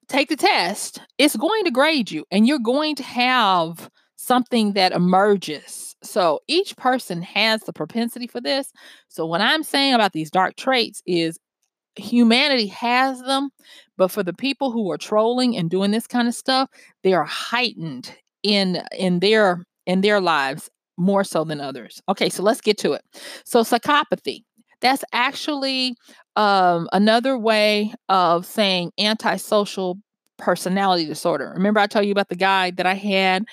take 0.09 0.29
the 0.29 0.37
test, 0.37 1.01
it's 1.19 1.37
going 1.37 1.65
to 1.65 1.71
grade 1.71 2.11
you 2.11 2.25
and 2.31 2.47
you're 2.47 2.59
going 2.59 2.95
to 2.97 3.03
have 3.03 3.91
something 4.17 4.75
that 4.75 4.93
emerges. 4.93 5.97
So 6.03 6.41
each 6.47 6.77
person 6.77 7.23
has 7.23 7.63
the 7.63 7.73
propensity 7.73 8.27
for 8.27 8.41
this. 8.41 8.73
So 9.09 9.27
what 9.27 9.41
I'm 9.41 9.63
saying 9.63 9.95
about 9.95 10.13
these 10.13 10.31
dark 10.31 10.57
traits 10.57 11.03
is 11.07 11.39
humanity 11.97 12.69
has 12.69 13.21
them, 13.23 13.51
but 13.97 14.11
for 14.11 14.23
the 14.23 14.33
people 14.33 14.71
who 14.71 14.91
are 14.91 14.99
trolling 14.99 15.57
and 15.57 15.69
doing 15.71 15.91
this 15.91 16.07
kind 16.07 16.29
of 16.29 16.35
stuff, 16.35 16.71
they 17.03 17.13
are 17.13 17.25
heightened 17.25 18.15
in 18.43 18.83
in 18.97 19.21
their 19.21 19.65
in 19.87 20.01
their 20.01 20.21
lives 20.21 20.71
more 20.97 21.25
so 21.25 21.45
than 21.45 21.61
others. 21.61 22.01
Okay, 22.09 22.29
so 22.29 22.43
let's 22.43 22.61
get 22.61 22.79
to 22.79 22.93
it. 22.93 23.03
So 23.45 23.63
psychopathy. 23.63 24.45
That's 24.83 25.05
actually 25.13 25.97
um, 26.37 26.89
another 26.93 27.39
way 27.39 27.95
of 28.11 28.45
saying 28.45 28.93
antisocial 28.99 29.99
personality 30.39 31.07
disorder. 31.07 31.53
Remember, 31.57 31.81
I 31.81 31.87
told 31.87 32.05
you 32.05 32.13
about 32.13 32.29
the 32.29 32.37
guy 32.37 32.73
that 32.73 32.85
I 32.85 32.95
had 32.95 33.45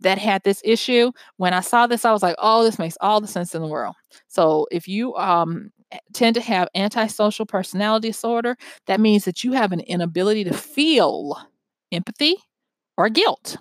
that 0.00 0.18
had 0.18 0.42
this 0.44 0.60
issue. 0.64 1.10
When 1.38 1.54
I 1.54 1.60
saw 1.60 1.86
this, 1.86 2.04
I 2.04 2.12
was 2.12 2.22
like, 2.22 2.36
oh, 2.38 2.62
this 2.62 2.78
makes 2.78 2.96
all 3.00 3.20
the 3.20 3.26
sense 3.26 3.54
in 3.54 3.62
the 3.62 3.68
world. 3.68 3.94
So 4.28 4.66
if 4.70 4.86
you 4.86 5.14
um, 5.16 5.70
tend 6.12 6.34
to 6.34 6.42
have 6.42 6.68
antisocial 6.74 7.46
personality 7.46 8.08
disorder, 8.08 8.56
that 8.86 9.00
means 9.00 9.24
that 9.24 9.42
you 9.42 9.52
have 9.52 9.72
an 9.72 9.80
inability 9.80 10.44
to 10.44 10.54
feel 10.54 11.38
empathy 11.90 12.36
or 12.96 13.08
guilt. 13.08 13.56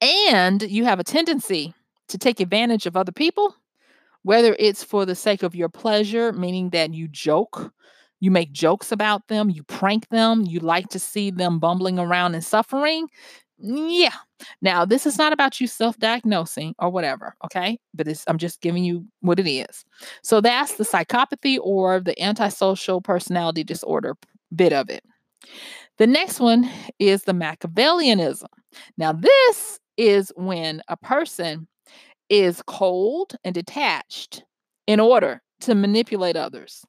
And 0.00 0.62
you 0.62 0.84
have 0.84 0.98
a 0.98 1.04
tendency 1.04 1.74
to 2.08 2.18
take 2.18 2.40
advantage 2.40 2.86
of 2.86 2.96
other 2.96 3.12
people, 3.12 3.54
whether 4.22 4.56
it's 4.58 4.84
for 4.84 5.04
the 5.04 5.14
sake 5.14 5.42
of 5.42 5.54
your 5.54 5.68
pleasure, 5.68 6.32
meaning 6.32 6.70
that 6.70 6.94
you 6.94 7.08
joke, 7.08 7.72
you 8.20 8.30
make 8.30 8.52
jokes 8.52 8.92
about 8.92 9.28
them, 9.28 9.50
you 9.50 9.62
prank 9.64 10.08
them, 10.08 10.44
you 10.46 10.60
like 10.60 10.88
to 10.88 10.98
see 10.98 11.30
them 11.30 11.58
bumbling 11.58 11.98
around 11.98 12.34
and 12.34 12.44
suffering. 12.44 13.08
Yeah. 13.58 14.14
Now, 14.60 14.84
this 14.84 15.06
is 15.06 15.18
not 15.18 15.32
about 15.32 15.60
you 15.60 15.66
self 15.66 15.96
diagnosing 15.98 16.74
or 16.78 16.90
whatever, 16.90 17.34
okay? 17.44 17.78
But 17.94 18.08
I'm 18.26 18.38
just 18.38 18.60
giving 18.60 18.84
you 18.84 19.04
what 19.20 19.38
it 19.38 19.48
is. 19.48 19.84
So 20.22 20.40
that's 20.40 20.74
the 20.74 20.84
psychopathy 20.84 21.58
or 21.60 22.00
the 22.00 22.20
antisocial 22.20 23.00
personality 23.00 23.62
disorder 23.64 24.16
bit 24.54 24.72
of 24.72 24.90
it. 24.90 25.04
The 25.98 26.06
next 26.06 26.40
one 26.40 26.68
is 26.98 27.24
the 27.24 27.32
Machiavellianism. 27.32 28.46
Now, 28.96 29.12
this 29.12 29.78
is 29.96 30.32
when 30.36 30.82
a 30.88 30.96
person 30.96 31.68
is 32.32 32.62
cold 32.66 33.36
and 33.44 33.54
detached 33.54 34.42
in 34.86 34.98
order 34.98 35.42
to 35.60 35.74
manipulate 35.74 36.34
others. 36.34 36.82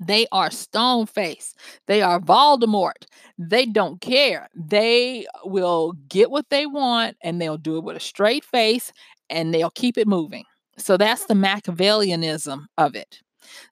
They 0.00 0.28
are 0.30 0.48
stone 0.52 1.06
faced. 1.06 1.58
They 1.88 2.02
are 2.02 2.20
Voldemort. 2.20 3.06
They 3.36 3.66
don't 3.66 4.00
care. 4.00 4.48
They 4.54 5.26
will 5.44 5.94
get 6.08 6.30
what 6.30 6.48
they 6.50 6.66
want 6.66 7.16
and 7.20 7.42
they'll 7.42 7.58
do 7.58 7.78
it 7.78 7.84
with 7.84 7.96
a 7.96 8.00
straight 8.00 8.44
face 8.44 8.92
and 9.28 9.52
they'll 9.52 9.70
keep 9.70 9.98
it 9.98 10.06
moving. 10.06 10.44
So 10.76 10.96
that's 10.96 11.26
the 11.26 11.34
Machiavellianism 11.34 12.64
of 12.78 12.94
it. 12.94 13.20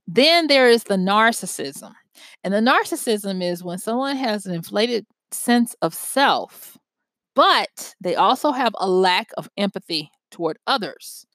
Then 0.09 0.49
there 0.49 0.69
is 0.69 0.83
the 0.83 0.97
narcissism. 0.97 1.93
And 2.43 2.53
the 2.53 2.59
narcissism 2.59 3.41
is 3.41 3.63
when 3.63 3.79
someone 3.79 4.17
has 4.17 4.47
an 4.47 4.55
inflated 4.55 5.07
sense 5.31 5.77
of 5.81 5.95
self, 5.95 6.77
but 7.37 7.95
they 8.01 8.17
also 8.17 8.51
have 8.51 8.75
a 8.81 8.91
lack 8.91 9.31
of 9.37 9.49
empathy 9.57 10.11
toward 10.31 10.59
others. 10.67 11.27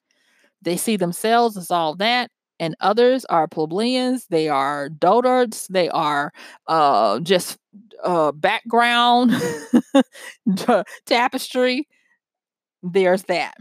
They 0.62 0.76
see 0.76 0.96
themselves 0.96 1.56
as 1.56 1.70
all 1.70 1.94
that, 1.96 2.30
and 2.60 2.76
others 2.80 3.24
are 3.26 3.48
plebeians, 3.48 4.26
they 4.30 4.48
are 4.48 4.88
dotards, 4.88 5.66
they 5.68 5.88
are 5.88 6.32
uh, 6.68 7.18
just 7.20 7.58
uh, 8.04 8.32
background 8.32 9.32
tapestry. 11.06 11.88
There's 12.82 13.24
that. 13.24 13.54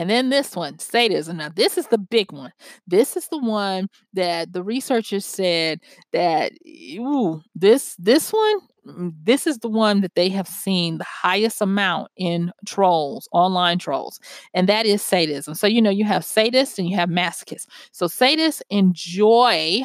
And 0.00 0.08
then 0.08 0.30
this 0.30 0.56
one, 0.56 0.78
sadism. 0.78 1.36
Now, 1.36 1.50
this 1.54 1.76
is 1.76 1.88
the 1.88 1.98
big 1.98 2.32
one. 2.32 2.52
This 2.86 3.18
is 3.18 3.28
the 3.28 3.38
one 3.38 3.88
that 4.14 4.52
the 4.52 4.62
researchers 4.62 5.26
said 5.26 5.80
that 6.12 6.52
ooh, 6.66 7.42
this 7.54 7.96
this 7.98 8.32
one, 8.32 8.60
Mm, 8.86 9.12
this 9.22 9.46
is 9.46 9.58
the 9.58 9.68
one 9.68 10.00
that 10.00 10.14
they 10.14 10.28
have 10.30 10.48
seen 10.48 10.98
the 10.98 11.04
highest 11.04 11.60
amount 11.60 12.10
in 12.16 12.52
trolls, 12.66 13.28
online 13.32 13.78
trolls, 13.78 14.20
and 14.54 14.68
that 14.68 14.86
is 14.86 15.02
sadism. 15.02 15.54
So 15.54 15.66
you 15.66 15.82
know, 15.82 15.90
you 15.90 16.04
have 16.04 16.22
sadists 16.22 16.78
and 16.78 16.88
you 16.88 16.96
have 16.96 17.08
masochists. 17.10 17.66
So 17.92 18.06
sadists 18.06 18.62
enjoy 18.70 19.82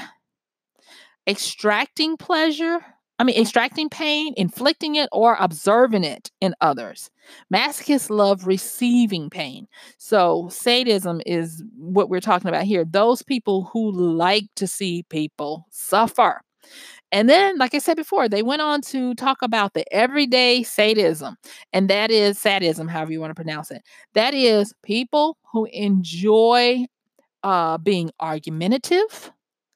extracting 1.27 2.17
pleasure 2.17 2.79
I 3.17 3.23
mean, 3.23 3.39
extracting 3.41 3.88
pain, 3.88 4.34
inflicting 4.36 4.95
it, 4.95 5.08
or 5.13 5.38
observing 5.39 6.03
it 6.03 6.31
in 6.41 6.53
others. 6.60 7.10
Masochists 7.53 8.10
love 8.10 8.45
receiving 8.45 9.29
pain. 9.29 9.67
So, 9.97 10.49
sadism 10.51 11.21
is 11.25 11.63
what 11.77 12.10
we're 12.10 12.19
talking 12.19 12.49
about 12.49 12.63
here. 12.65 12.84
Those 12.84 13.23
people 13.23 13.69
who 13.71 13.89
like 13.89 14.49
to 14.58 14.67
see 14.67 15.03
people 15.03 15.65
suffer. 15.69 16.41
And 17.15 17.30
then, 17.30 17.58
like 17.58 17.73
I 17.73 17.78
said 17.78 17.95
before, 17.95 18.28
they 18.28 18.43
went 18.43 18.62
on 18.62 18.82
to 18.82 19.15
talk 19.15 19.41
about 19.41 19.73
the 19.73 19.86
everyday 19.93 20.63
sadism, 20.63 21.38
and 21.71 21.89
that 21.89 22.12
is 22.12 22.38
sadism, 22.38 22.89
however 22.89 23.13
you 23.13 23.21
want 23.21 23.32
to 23.32 23.36
pronounce 23.36 23.71
it. 23.71 23.84
That 24.15 24.34
is 24.34 24.73
people 24.84 25.38
who 25.49 25.63
enjoy 25.71 26.88
uh, 27.41 27.78
being 27.78 28.12
argumentative, 28.19 29.32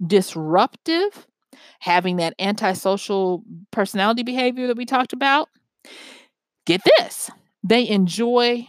disruptive, 0.05 1.27
having 1.79 2.17
that 2.17 2.33
antisocial 2.39 3.41
personality 3.71 4.23
behavior 4.23 4.67
that 4.67 4.75
we 4.75 4.85
talked 4.85 5.13
about, 5.13 5.47
get 6.65 6.81
this 6.97 7.31
they 7.63 7.87
enjoy 7.87 8.67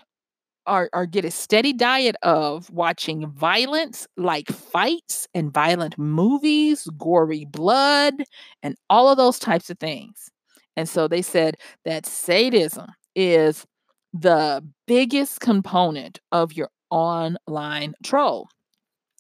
or, 0.66 0.90
or 0.92 1.06
get 1.06 1.24
a 1.24 1.30
steady 1.30 1.72
diet 1.72 2.16
of 2.22 2.70
watching 2.70 3.26
violence 3.28 4.06
like 4.16 4.48
fights 4.48 5.26
and 5.34 5.52
violent 5.52 5.98
movies, 5.98 6.86
gory 6.98 7.44
blood, 7.44 8.14
and 8.62 8.76
all 8.88 9.08
of 9.08 9.16
those 9.16 9.38
types 9.38 9.70
of 9.70 9.78
things. 9.78 10.30
And 10.76 10.88
so 10.88 11.08
they 11.08 11.22
said 11.22 11.56
that 11.84 12.06
sadism 12.06 12.86
is 13.14 13.66
the 14.12 14.64
biggest 14.86 15.40
component 15.40 16.20
of 16.32 16.52
your 16.52 16.70
online 16.90 17.94
troll. 18.02 18.48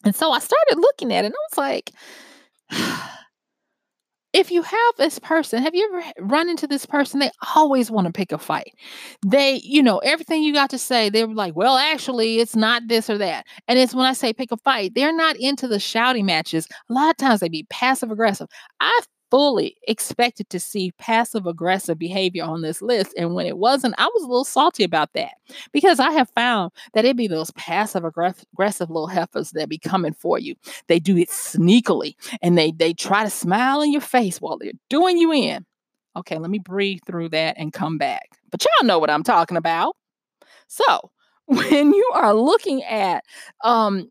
And 0.04 0.14
so 0.14 0.32
I 0.32 0.38
started 0.38 0.78
looking 0.78 1.12
at 1.12 1.24
it 1.24 1.26
and 1.26 1.34
I 1.34 1.46
was 1.50 1.58
like, 1.58 1.92
if 4.32 4.50
you 4.50 4.62
have 4.62 4.94
this 4.96 5.18
person, 5.18 5.62
have 5.62 5.74
you 5.74 5.88
ever 5.92 6.12
run 6.20 6.48
into 6.48 6.66
this 6.66 6.86
person? 6.86 7.20
They 7.20 7.30
always 7.54 7.90
want 7.90 8.06
to 8.06 8.12
pick 8.12 8.32
a 8.32 8.38
fight. 8.38 8.74
They, 9.26 9.60
you 9.64 9.82
know, 9.82 9.98
everything 9.98 10.42
you 10.42 10.52
got 10.52 10.70
to 10.70 10.78
say, 10.78 11.10
they're 11.10 11.26
like, 11.26 11.56
well, 11.56 11.76
actually, 11.76 12.38
it's 12.38 12.54
not 12.54 12.82
this 12.86 13.10
or 13.10 13.18
that. 13.18 13.46
And 13.66 13.78
it's 13.78 13.94
when 13.94 14.06
I 14.06 14.12
say 14.12 14.32
pick 14.32 14.52
a 14.52 14.56
fight, 14.58 14.92
they're 14.94 15.12
not 15.12 15.36
into 15.36 15.66
the 15.66 15.80
shouting 15.80 16.26
matches. 16.26 16.68
A 16.88 16.92
lot 16.92 17.10
of 17.10 17.16
times 17.16 17.40
they 17.40 17.48
be 17.48 17.66
passive 17.70 18.10
aggressive. 18.10 18.46
I 18.78 19.00
fully 19.30 19.76
expected 19.86 20.50
to 20.50 20.60
see 20.60 20.92
passive 20.98 21.46
aggressive 21.46 21.98
behavior 21.98 22.44
on 22.44 22.62
this 22.62 22.82
list. 22.82 23.14
And 23.16 23.34
when 23.34 23.46
it 23.46 23.58
wasn't, 23.58 23.94
I 23.98 24.06
was 24.06 24.22
a 24.24 24.26
little 24.26 24.44
salty 24.44 24.84
about 24.84 25.12
that 25.14 25.32
because 25.72 26.00
I 26.00 26.10
have 26.12 26.30
found 26.30 26.72
that 26.94 27.04
it 27.04 27.16
be 27.16 27.28
those 27.28 27.50
passive 27.52 28.04
aggressive 28.04 28.90
little 28.90 29.06
heifers 29.06 29.50
that 29.52 29.68
be 29.68 29.78
coming 29.78 30.14
for 30.14 30.38
you. 30.38 30.54
They 30.88 30.98
do 30.98 31.16
it 31.16 31.28
sneakily 31.28 32.14
and 32.42 32.58
they 32.58 32.72
they 32.72 32.92
try 32.92 33.24
to 33.24 33.30
smile 33.30 33.82
in 33.82 33.92
your 33.92 34.00
face 34.00 34.40
while 34.40 34.58
they're 34.58 34.72
doing 34.88 35.18
you 35.18 35.32
in. 35.32 35.64
Okay, 36.16 36.38
let 36.38 36.50
me 36.50 36.58
breathe 36.58 37.00
through 37.06 37.28
that 37.30 37.56
and 37.56 37.72
come 37.72 37.96
back. 37.96 38.30
But 38.50 38.64
y'all 38.64 38.86
know 38.86 38.98
what 38.98 39.10
I'm 39.10 39.22
talking 39.22 39.56
about. 39.56 39.96
So, 40.66 41.10
when 41.46 41.92
you 41.92 42.10
are 42.14 42.34
looking 42.34 42.82
at 42.84 43.24
um, 43.64 44.10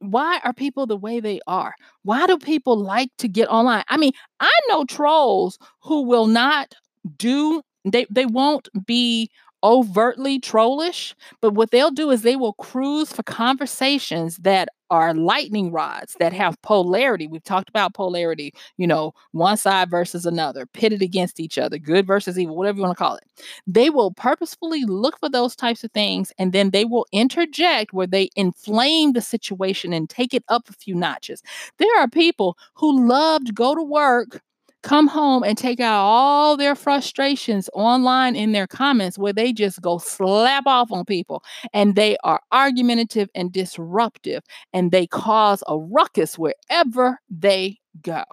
why 0.00 0.40
are 0.44 0.52
people 0.52 0.86
the 0.86 0.96
way 0.96 1.20
they 1.20 1.40
are? 1.46 1.74
Why 2.02 2.26
do 2.26 2.38
people 2.38 2.76
like 2.76 3.10
to 3.18 3.28
get 3.28 3.48
online? 3.48 3.84
I 3.88 3.96
mean, 3.96 4.12
I 4.40 4.50
know 4.68 4.84
trolls 4.84 5.58
who 5.82 6.02
will 6.02 6.26
not 6.26 6.74
do 7.16 7.62
they 7.84 8.06
they 8.10 8.26
won't 8.26 8.68
be 8.86 9.30
overtly 9.62 10.38
trollish, 10.38 11.14
but 11.40 11.54
what 11.54 11.70
they'll 11.70 11.90
do 11.90 12.10
is 12.10 12.22
they 12.22 12.36
will 12.36 12.54
cruise 12.54 13.12
for 13.12 13.22
conversations 13.22 14.36
that 14.38 14.68
are 14.90 15.14
lightning 15.14 15.70
rods 15.70 16.16
that 16.18 16.32
have 16.32 16.60
polarity. 16.62 17.26
We've 17.28 17.44
talked 17.44 17.68
about 17.68 17.94
polarity, 17.94 18.52
you 18.76 18.86
know, 18.86 19.12
one 19.30 19.56
side 19.56 19.88
versus 19.88 20.26
another, 20.26 20.66
pitted 20.66 21.00
against 21.00 21.38
each 21.38 21.58
other, 21.58 21.78
good 21.78 22.06
versus 22.06 22.38
evil, 22.38 22.56
whatever 22.56 22.78
you 22.78 22.82
want 22.82 22.96
to 22.96 23.02
call 23.02 23.14
it. 23.16 23.24
They 23.66 23.88
will 23.88 24.12
purposefully 24.12 24.84
look 24.84 25.18
for 25.20 25.28
those 25.28 25.54
types 25.54 25.84
of 25.84 25.92
things 25.92 26.32
and 26.38 26.52
then 26.52 26.70
they 26.70 26.84
will 26.84 27.06
interject 27.12 27.92
where 27.92 28.06
they 28.08 28.30
inflame 28.34 29.12
the 29.12 29.20
situation 29.20 29.92
and 29.92 30.10
take 30.10 30.34
it 30.34 30.44
up 30.48 30.68
a 30.68 30.72
few 30.72 30.94
notches. 30.94 31.42
There 31.78 31.98
are 32.00 32.08
people 32.08 32.58
who 32.74 33.06
love 33.06 33.42
go 33.54 33.74
to 33.76 33.82
work 33.82 34.40
come 34.82 35.06
home 35.08 35.42
and 35.42 35.56
take 35.58 35.80
out 35.80 36.00
all 36.00 36.56
their 36.56 36.74
frustrations 36.74 37.68
online 37.74 38.36
in 38.36 38.52
their 38.52 38.66
comments 38.66 39.18
where 39.18 39.32
they 39.32 39.52
just 39.52 39.80
go 39.82 39.98
slap 39.98 40.66
off 40.66 40.90
on 40.92 41.04
people 41.04 41.42
and 41.72 41.94
they 41.94 42.16
are 42.24 42.40
argumentative 42.52 43.28
and 43.34 43.52
disruptive 43.52 44.42
and 44.72 44.90
they 44.90 45.06
cause 45.06 45.62
a 45.66 45.78
ruckus 45.78 46.38
wherever 46.38 47.18
they 47.28 47.78
go. 48.02 48.24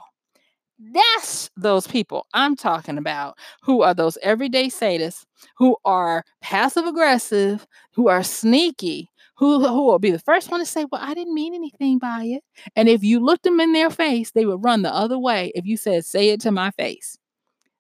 That's 0.79 1.49
those 1.57 1.87
people 1.87 2.27
I'm 2.33 2.55
talking 2.55 2.97
about 2.99 3.37
who 3.63 3.81
are 3.81 3.95
those 3.95 4.17
everyday 4.21 4.67
sadists 4.67 5.25
who 5.57 5.75
are 5.85 6.23
passive 6.41 6.85
aggressive, 6.85 7.65
who 7.93 8.09
are 8.09 8.23
sneaky, 8.23 9.09
who 9.37 9.65
who 9.67 9.85
will 9.85 9.99
be 9.99 10.11
the 10.11 10.19
first 10.19 10.51
one 10.51 10.59
to 10.59 10.65
say, 10.65 10.85
"Well, 10.91 11.01
I 11.03 11.13
didn't 11.13 11.33
mean 11.33 11.53
anything 11.53 11.99
by 11.99 12.23
it." 12.25 12.43
And 12.75 12.89
if 12.89 13.03
you 13.03 13.19
looked 13.19 13.43
them 13.43 13.59
in 13.59 13.73
their 13.73 13.89
face, 13.89 14.31
they 14.31 14.45
would 14.45 14.63
run 14.63 14.81
the 14.81 14.93
other 14.93 15.19
way 15.19 15.51
if 15.55 15.65
you 15.65 15.77
said, 15.77 16.05
"Say 16.05 16.29
it 16.29 16.41
to 16.41 16.51
my 16.51 16.71
face." 16.71 17.17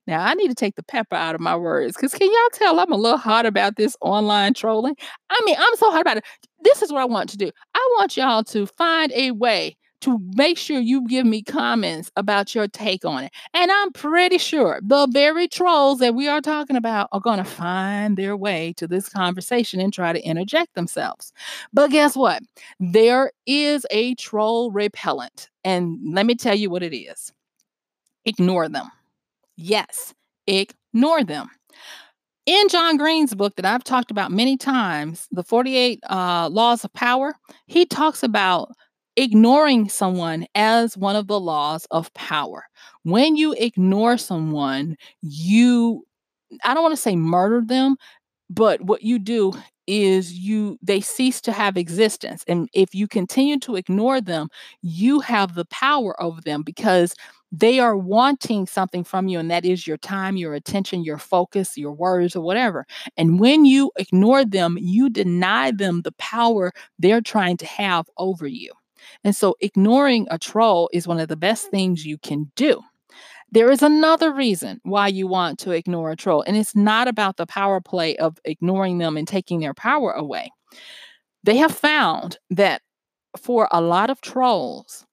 Now, 0.07 0.23
I 0.25 0.33
need 0.35 0.47
to 0.47 0.55
take 0.55 0.75
the 0.75 0.83
pepper 0.83 1.15
out 1.15 1.35
of 1.35 1.41
my 1.41 1.55
words 1.55 1.95
because 1.95 2.13
can 2.13 2.27
y'all 2.31 2.49
tell 2.53 2.79
I'm 2.79 2.91
a 2.93 2.97
little 2.97 3.17
hot 3.17 3.45
about 3.45 3.75
this 3.75 3.95
online 4.01 4.53
trolling? 4.53 4.95
I 5.29 5.41
mean, 5.45 5.57
I'm 5.59 5.75
so 5.75 5.91
hot 5.91 6.01
about 6.01 6.17
it. 6.17 6.25
This 6.61 6.81
is 6.81 6.91
what 6.93 7.01
I 7.01 7.05
want 7.05 7.29
to 7.31 7.37
do. 7.37 7.51
I 7.75 7.95
want 7.97 8.15
y'all 8.15 8.43
to 8.45 8.65
find 8.67 9.11
a 9.13 9.31
way 9.31 9.75
to 10.07 10.19
make 10.35 10.57
sure 10.57 10.79
you 10.79 11.05
give 11.05 11.25
me 11.25 11.41
comments 11.41 12.09
about 12.15 12.55
your 12.55 12.69
take 12.69 13.03
on 13.03 13.25
it. 13.25 13.33
And 13.53 13.69
I'm 13.69 13.91
pretty 13.91 14.37
sure 14.37 14.79
the 14.81 15.05
very 15.11 15.49
trolls 15.49 15.99
that 15.99 16.15
we 16.15 16.29
are 16.29 16.39
talking 16.39 16.77
about 16.77 17.09
are 17.11 17.19
going 17.19 17.39
to 17.39 17.43
find 17.43 18.17
their 18.17 18.37
way 18.37 18.73
to 18.77 18.87
this 18.87 19.09
conversation 19.09 19.81
and 19.81 19.91
try 19.91 20.13
to 20.13 20.21
interject 20.21 20.75
themselves. 20.75 21.33
But 21.73 21.91
guess 21.91 22.15
what? 22.15 22.41
There 22.79 23.33
is 23.45 23.85
a 23.91 24.15
troll 24.15 24.71
repellent. 24.71 25.49
And 25.65 25.99
let 26.13 26.25
me 26.25 26.35
tell 26.35 26.55
you 26.55 26.69
what 26.69 26.83
it 26.83 26.95
is 26.95 27.33
ignore 28.23 28.69
them. 28.69 28.89
Yes, 29.57 30.13
ignore 30.47 31.25
them 31.25 31.49
in 32.47 32.69
John 32.69 32.95
Green's 32.95 33.35
book 33.35 33.57
that 33.57 33.65
I've 33.65 33.83
talked 33.83 34.09
about 34.09 34.31
many 34.31 34.55
times, 34.55 35.27
The 35.31 35.43
48 35.43 35.99
uh, 36.09 36.47
Laws 36.49 36.85
of 36.85 36.93
Power, 36.93 37.35
he 37.67 37.85
talks 37.85 38.23
about 38.23 38.71
ignoring 39.17 39.89
someone 39.89 40.47
as 40.55 40.97
one 40.97 41.17
of 41.17 41.27
the 41.27 41.39
laws 41.39 41.87
of 41.91 42.13
power. 42.15 42.65
When 43.03 43.35
you 43.37 43.53
ignore 43.57 44.17
someone, 44.17 44.97
you, 45.21 46.05
I 46.63 46.73
don't 46.73 46.83
want 46.83 46.95
to 46.95 47.01
say 47.01 47.15
murder 47.15 47.61
them, 47.65 47.97
but 48.49 48.81
what 48.81 49.03
you 49.03 49.19
do 49.19 49.53
is 49.87 50.33
you 50.33 50.77
they 50.81 51.01
cease 51.01 51.41
to 51.41 51.51
have 51.51 51.77
existence. 51.77 52.43
And 52.47 52.69
if 52.73 52.95
you 52.95 53.07
continue 53.07 53.59
to 53.61 53.75
ignore 53.75 54.21
them 54.21 54.49
you 54.83 55.19
have 55.21 55.55
the 55.55 55.65
power 55.65 56.21
over 56.21 56.41
them 56.41 56.63
because 56.63 57.15
they 57.51 57.79
are 57.79 57.97
wanting 57.97 58.67
something 58.67 59.03
from 59.03 59.27
you 59.27 59.39
and 59.39 59.51
that 59.51 59.65
is 59.65 59.87
your 59.87 59.97
time 59.97 60.37
your 60.37 60.53
attention 60.53 61.03
your 61.03 61.17
focus 61.17 61.77
your 61.77 61.93
words 61.93 62.35
or 62.35 62.41
whatever. 62.43 62.85
And 63.17 63.39
when 63.39 63.65
you 63.65 63.91
ignore 63.97 64.45
them 64.45 64.77
you 64.79 65.09
deny 65.09 65.71
them 65.71 66.01
the 66.03 66.13
power 66.13 66.71
they're 66.99 67.21
trying 67.21 67.57
to 67.57 67.65
have 67.65 68.07
over 68.17 68.47
you 68.47 68.71
and 69.23 69.35
so 69.35 69.55
ignoring 69.59 70.27
a 70.29 70.37
troll 70.37 70.89
is 70.93 71.07
one 71.07 71.19
of 71.19 71.27
the 71.27 71.35
best 71.35 71.69
things 71.69 72.05
you 72.05 72.17
can 72.17 72.51
do. 72.55 72.81
There 73.51 73.71
is 73.71 73.81
another 73.81 74.33
reason 74.33 74.81
why 74.83 75.07
you 75.07 75.25
want 75.25 75.57
to 75.59 75.71
ignore 75.71 76.11
a 76.11 76.17
troll, 76.17 76.43
and 76.45 76.57
it's 76.57 76.75
not 76.75 77.07
about 77.07 77.37
the 77.37 77.45
power 77.45 77.79
play 77.79 78.17
of 78.17 78.37
ignoring 78.43 78.97
them 78.97 79.15
and 79.15 79.27
taking 79.27 79.59
their 79.59 79.73
power 79.73 80.11
away. 80.11 80.51
They 81.43 81.55
have 81.57 81.71
found 81.71 82.39
that 82.49 82.81
for 83.37 83.69
a 83.71 83.81
lot 83.81 84.09
of 84.09 84.19
trolls, 84.19 85.05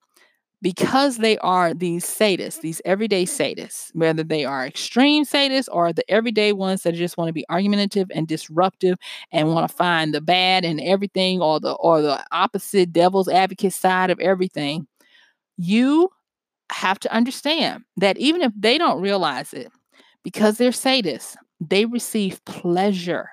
because 0.65 1.19
they 1.19 1.37
are 1.39 1.75
these 1.75 2.07
sadists, 2.07 2.63
these 2.63 2.81
everyday 2.87 3.27
sadists, 3.27 3.95
whether 3.95 4.25
they 4.25 4.47
are 4.47 4.67
extreme 4.67 5.23
sadists 5.27 5.69
or 5.71 5.93
the 5.93 6.11
everyday 6.11 6.55
ones 6.55 6.85
that 6.85 6.95
just 6.95 7.19
want 7.19 7.29
to 7.29 7.35
be 7.35 7.45
argumentative 7.51 8.11
and 8.15 8.27
disruptive 8.27 8.97
and 9.31 9.53
want 9.53 9.69
to 9.69 9.77
find 9.77 10.15
the 10.15 10.23
bad 10.23 10.65
in 10.65 10.81
everything 10.81 11.43
or 11.43 11.61
the 11.61 11.73
or 11.73 12.01
the 12.01 12.25
opposite 12.33 12.95
devil's 12.95 13.29
advocate 13.29 13.75
side 13.75 14.09
of 14.09 14.19
everything, 14.21 14.87
you 15.59 16.09
have 16.73 16.99
to 16.99 17.13
understand 17.13 17.85
that 17.99 18.17
even 18.17 18.41
if 18.41 18.53
they 18.59 18.79
don't 18.79 19.03
realize 19.03 19.53
it, 19.53 19.71
because 20.23 20.57
they're 20.57 20.71
sadists, 20.71 21.37
they 21.61 21.85
receive 21.85 22.43
pleasure 22.47 23.29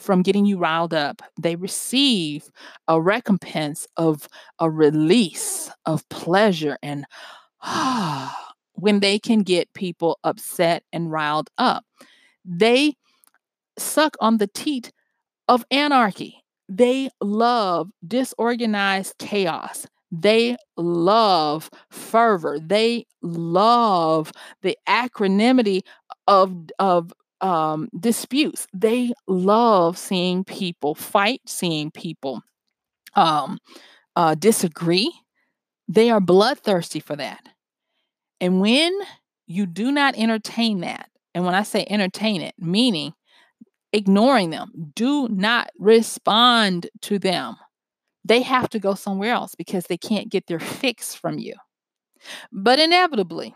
from 0.00 0.22
getting 0.22 0.46
you 0.46 0.58
riled 0.58 0.94
up. 0.94 1.22
They 1.40 1.56
receive 1.56 2.50
a 2.88 3.00
recompense 3.00 3.86
of 3.96 4.28
a 4.58 4.70
release 4.70 5.70
of 5.86 6.08
pleasure 6.08 6.78
and 6.82 7.04
when 8.74 9.00
they 9.00 9.18
can 9.18 9.42
get 9.42 9.72
people 9.74 10.18
upset 10.24 10.82
and 10.92 11.12
riled 11.12 11.50
up. 11.58 11.84
They 12.44 12.94
suck 13.78 14.16
on 14.20 14.38
the 14.38 14.46
teat 14.46 14.92
of 15.48 15.64
anarchy. 15.70 16.42
They 16.68 17.10
love 17.20 17.90
disorganized 18.06 19.18
chaos. 19.18 19.86
They 20.12 20.56
love 20.76 21.70
fervor. 21.90 22.58
They 22.58 23.06
love 23.22 24.32
the 24.62 24.76
acronymity 24.88 25.82
of, 26.26 26.54
of 26.78 27.12
um, 27.40 27.88
disputes. 27.98 28.66
They 28.74 29.12
love 29.26 29.98
seeing 29.98 30.44
people 30.44 30.94
fight, 30.94 31.40
seeing 31.46 31.90
people 31.90 32.42
um, 33.14 33.58
uh, 34.16 34.34
disagree. 34.34 35.12
They 35.88 36.10
are 36.10 36.20
bloodthirsty 36.20 37.00
for 37.00 37.16
that. 37.16 37.40
And 38.40 38.60
when 38.60 38.92
you 39.46 39.66
do 39.66 39.90
not 39.90 40.16
entertain 40.16 40.80
that, 40.80 41.10
and 41.34 41.44
when 41.44 41.54
I 41.54 41.62
say 41.62 41.86
entertain 41.88 42.40
it, 42.40 42.54
meaning 42.58 43.12
ignoring 43.92 44.50
them, 44.50 44.92
do 44.94 45.28
not 45.28 45.70
respond 45.78 46.88
to 47.02 47.18
them. 47.18 47.56
They 48.24 48.42
have 48.42 48.68
to 48.70 48.78
go 48.78 48.94
somewhere 48.94 49.32
else 49.32 49.54
because 49.54 49.84
they 49.84 49.96
can't 49.96 50.28
get 50.28 50.46
their 50.46 50.60
fix 50.60 51.14
from 51.14 51.38
you. 51.38 51.54
But 52.52 52.78
inevitably, 52.78 53.54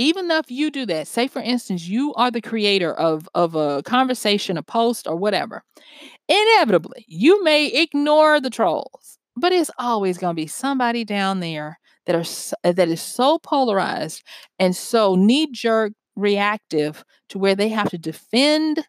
even 0.00 0.30
if 0.30 0.50
you 0.50 0.70
do 0.70 0.86
that 0.86 1.06
say 1.06 1.28
for 1.28 1.42
instance 1.42 1.86
you 1.86 2.14
are 2.14 2.30
the 2.30 2.40
creator 2.42 2.94
of 2.94 3.28
of 3.34 3.54
a 3.54 3.82
conversation 3.84 4.56
a 4.56 4.62
post 4.62 5.06
or 5.06 5.16
whatever 5.16 5.62
inevitably 6.28 7.04
you 7.08 7.42
may 7.44 7.66
ignore 7.66 8.40
the 8.40 8.50
trolls 8.50 9.18
but 9.36 9.52
it's 9.52 9.70
always 9.78 10.18
going 10.18 10.34
to 10.34 10.40
be 10.42 10.46
somebody 10.46 11.04
down 11.04 11.40
there 11.40 11.78
that 12.06 12.16
are 12.16 12.72
that 12.72 12.88
is 12.88 13.02
so 13.02 13.38
polarized 13.40 14.22
and 14.58 14.74
so 14.76 15.14
knee 15.14 15.48
jerk 15.52 15.92
reactive 16.16 17.04
to 17.28 17.38
where 17.38 17.54
they 17.54 17.68
have 17.68 17.90
to 17.90 17.98
defend 17.98 18.86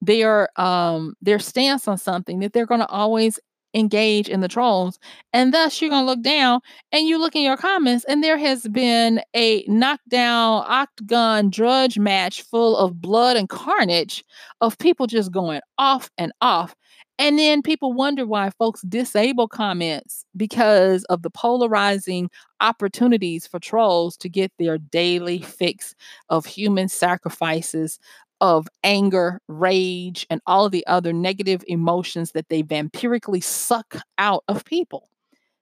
their 0.00 0.48
um 0.60 1.14
their 1.20 1.38
stance 1.38 1.88
on 1.88 1.98
something 1.98 2.40
that 2.40 2.52
they're 2.52 2.66
going 2.66 2.80
to 2.80 2.88
always 2.88 3.40
engage 3.78 4.28
in 4.28 4.40
the 4.40 4.48
trolls. 4.48 4.98
And 5.32 5.54
thus 5.54 5.80
you're 5.80 5.90
to 5.90 6.00
look 6.02 6.22
down 6.22 6.60
and 6.92 7.06
you 7.06 7.18
look 7.18 7.36
in 7.36 7.42
your 7.42 7.56
comments, 7.56 8.04
and 8.08 8.22
there 8.22 8.38
has 8.38 8.66
been 8.68 9.20
a 9.34 9.64
knockdown, 9.68 10.64
octagon 10.66 11.50
drudge 11.50 11.98
match 11.98 12.42
full 12.42 12.76
of 12.76 13.00
blood 13.00 13.36
and 13.36 13.48
carnage 13.48 14.24
of 14.60 14.78
people 14.78 15.06
just 15.06 15.32
going 15.32 15.60
off 15.78 16.10
and 16.18 16.32
off. 16.40 16.74
And 17.20 17.36
then 17.36 17.62
people 17.62 17.92
wonder 17.92 18.24
why 18.24 18.50
folks 18.50 18.82
disable 18.82 19.48
comments 19.48 20.24
because 20.36 21.02
of 21.04 21.22
the 21.22 21.30
polarizing 21.30 22.30
opportunities 22.60 23.44
for 23.44 23.58
trolls 23.58 24.16
to 24.18 24.28
get 24.28 24.52
their 24.58 24.78
daily 24.78 25.40
fix 25.40 25.96
of 26.28 26.46
human 26.46 26.88
sacrifices, 26.88 27.98
of 28.40 28.68
anger, 28.84 29.40
rage, 29.48 30.26
and 30.30 30.40
all 30.46 30.66
of 30.66 30.72
the 30.72 30.86
other 30.86 31.12
negative 31.12 31.64
emotions 31.66 32.32
that 32.32 32.48
they 32.48 32.62
vampirically 32.62 33.42
suck 33.42 33.96
out 34.18 34.44
of 34.48 34.64
people. 34.64 35.08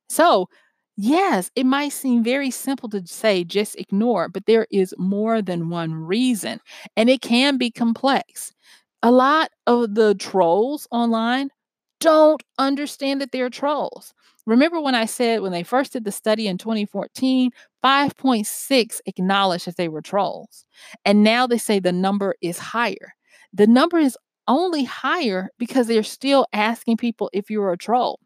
So, 0.09 0.49
yes, 0.97 1.51
it 1.57 1.67
might 1.67 1.91
seem 1.93 2.23
very 2.25 2.51
simple 2.51 2.89
to 2.91 3.07
say 3.07 3.45
just 3.45 3.77
ignore, 3.77 4.29
but 4.29 4.47
there 4.47 4.67
is 4.71 4.95
more 4.99 5.43
than 5.43 5.69
one 5.71 5.95
reason, 5.95 6.61
and 6.97 7.11
it 7.11 7.21
can 7.23 7.59
be 7.59 7.71
complex. 7.71 8.53
A 9.03 9.11
lot 9.11 9.51
of 9.67 9.95
the 9.95 10.15
trolls 10.15 10.89
online 10.91 11.51
don't 12.01 12.43
understand 12.59 13.21
that 13.21 13.33
they're 13.33 13.51
trolls. 13.51 14.13
Remember 14.47 14.81
when 14.81 14.95
I 14.95 15.07
said 15.07 15.41
when 15.41 15.53
they 15.53 15.65
first 15.65 15.93
did 15.93 16.05
the 16.05 16.13
study 16.13 16.47
in 16.47 16.57
2014, 16.59 17.51
5.6 17.83 19.01
acknowledged 19.07 19.67
that 19.67 19.77
they 19.77 19.89
were 19.89 20.03
trolls. 20.03 20.65
And 21.05 21.25
now 21.25 21.47
they 21.47 21.59
say 21.59 21.81
the 21.81 21.93
number 21.93 22.37
is 22.41 22.59
higher. 22.59 23.15
The 23.53 23.67
number 23.67 23.99
is 23.99 24.17
only 24.49 24.85
higher 24.85 25.51
because 25.59 25.89
they're 25.89 26.05
still 26.05 26.47
asking 26.53 26.99
people 26.99 27.31
if 27.33 27.51
you're 27.51 27.73
a 27.73 27.77
troll. 27.77 28.21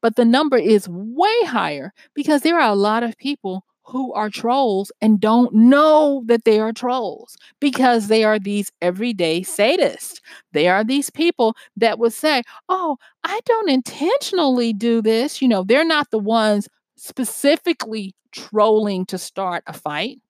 But 0.00 0.14
the 0.14 0.24
number 0.24 0.56
is 0.56 0.88
way 0.88 1.44
higher 1.44 1.92
because 2.14 2.42
there 2.42 2.60
are 2.60 2.70
a 2.70 2.76
lot 2.76 3.02
of 3.02 3.18
people 3.18 3.64
who 3.84 4.12
are 4.14 4.30
trolls 4.30 4.90
and 5.00 5.20
don't 5.20 5.54
know 5.54 6.22
that 6.26 6.44
they 6.44 6.58
are 6.58 6.72
trolls 6.72 7.36
because 7.60 8.08
they 8.08 8.24
are 8.24 8.38
these 8.38 8.70
everyday 8.80 9.42
sadists. 9.42 10.20
They 10.52 10.68
are 10.68 10.84
these 10.84 11.10
people 11.10 11.54
that 11.76 11.98
would 11.98 12.12
say, 12.12 12.42
Oh, 12.68 12.96
I 13.24 13.40
don't 13.44 13.70
intentionally 13.70 14.72
do 14.72 15.02
this. 15.02 15.42
You 15.42 15.48
know, 15.48 15.64
they're 15.64 15.84
not 15.84 16.10
the 16.10 16.18
ones 16.18 16.68
specifically 16.96 18.14
trolling 18.32 19.06
to 19.06 19.18
start 19.18 19.62
a 19.66 19.72
fight, 19.72 20.20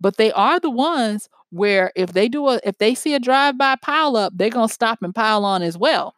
but 0.00 0.16
they 0.16 0.32
are 0.32 0.60
the 0.60 0.70
ones 0.70 1.28
where 1.50 1.92
if 1.96 2.12
they 2.12 2.28
do 2.28 2.46
a 2.48 2.60
if 2.64 2.78
they 2.78 2.94
see 2.94 3.14
a 3.14 3.20
drive-by 3.20 3.76
pile 3.82 4.16
up, 4.16 4.32
they're 4.36 4.50
gonna 4.50 4.68
stop 4.68 5.00
and 5.02 5.14
pile 5.14 5.44
on 5.44 5.62
as 5.62 5.78
well. 5.78 6.14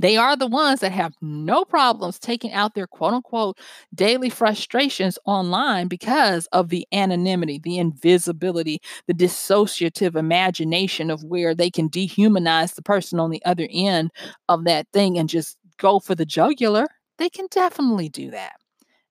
They 0.00 0.16
are 0.16 0.36
the 0.36 0.46
ones 0.46 0.80
that 0.80 0.92
have 0.92 1.14
no 1.20 1.64
problems 1.64 2.18
taking 2.18 2.52
out 2.52 2.74
their 2.74 2.86
quote 2.86 3.12
unquote 3.14 3.58
daily 3.94 4.30
frustrations 4.30 5.18
online 5.26 5.88
because 5.88 6.46
of 6.52 6.68
the 6.70 6.86
anonymity, 6.92 7.58
the 7.58 7.78
invisibility, 7.78 8.80
the 9.06 9.14
dissociative 9.14 10.16
imagination 10.16 11.10
of 11.10 11.24
where 11.24 11.54
they 11.54 11.70
can 11.70 11.90
dehumanize 11.90 12.74
the 12.74 12.82
person 12.82 13.20
on 13.20 13.30
the 13.30 13.44
other 13.44 13.68
end 13.70 14.10
of 14.48 14.64
that 14.64 14.86
thing 14.92 15.18
and 15.18 15.28
just 15.28 15.56
go 15.78 15.98
for 16.00 16.14
the 16.14 16.26
jugular. 16.26 16.86
They 17.18 17.28
can 17.28 17.46
definitely 17.50 18.08
do 18.08 18.30
that. 18.30 18.52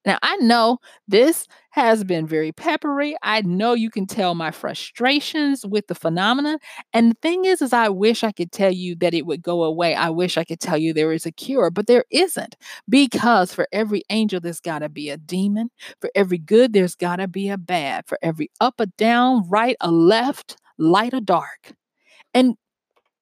Now, 0.06 0.18
I 0.24 0.38
know 0.38 0.80
this 1.08 1.48
has 1.72 2.04
been 2.04 2.28
very 2.28 2.52
peppery. 2.52 3.16
I 3.24 3.42
know 3.42 3.74
you 3.74 3.90
can 3.90 4.06
tell 4.06 4.36
my 4.36 4.52
frustrations 4.52 5.66
with 5.66 5.88
the 5.88 5.96
phenomenon. 5.96 6.58
And 6.94 7.12
the 7.12 7.18
thing 7.22 7.46
is, 7.46 7.62
is 7.62 7.74
I 7.74 7.90
wish 7.90 8.24
I 8.24 8.32
could 8.32 8.52
tell 8.52 8.72
you 8.72 8.96
that 8.98 9.14
it 9.14 9.26
would 9.26 9.42
go 9.42 9.64
away. 9.64 9.96
I 9.96 10.10
wish 10.10 10.38
I 10.38 10.44
could 10.44 10.60
tell 10.60 10.78
you 10.78 10.94
there 10.94 11.14
is 11.14 11.26
a 11.26 11.32
cure, 11.32 11.72
but 11.72 11.88
there 11.88 12.06
isn't. 12.12 12.56
Because 12.90 13.54
for 13.54 13.68
every 13.72 14.04
angel, 14.10 14.40
there's 14.40 14.60
got 14.60 14.80
to 14.80 14.90
be 14.90 15.10
a 15.10 15.18
demon. 15.18 15.70
For 16.02 16.12
every 16.16 16.38
good, 16.38 16.74
there's 16.74 16.96
got 16.96 17.18
to 17.18 17.28
be 17.28 17.50
a 17.50 17.58
bad. 17.58 18.06
For 18.08 18.18
every 18.22 18.52
up, 18.60 18.80
a 18.80 18.86
down, 18.88 19.48
right, 19.50 19.78
a 19.82 19.92
left, 19.92 20.58
light, 20.78 21.14
or 21.14 21.22
dark. 21.22 21.74
And 22.34 22.56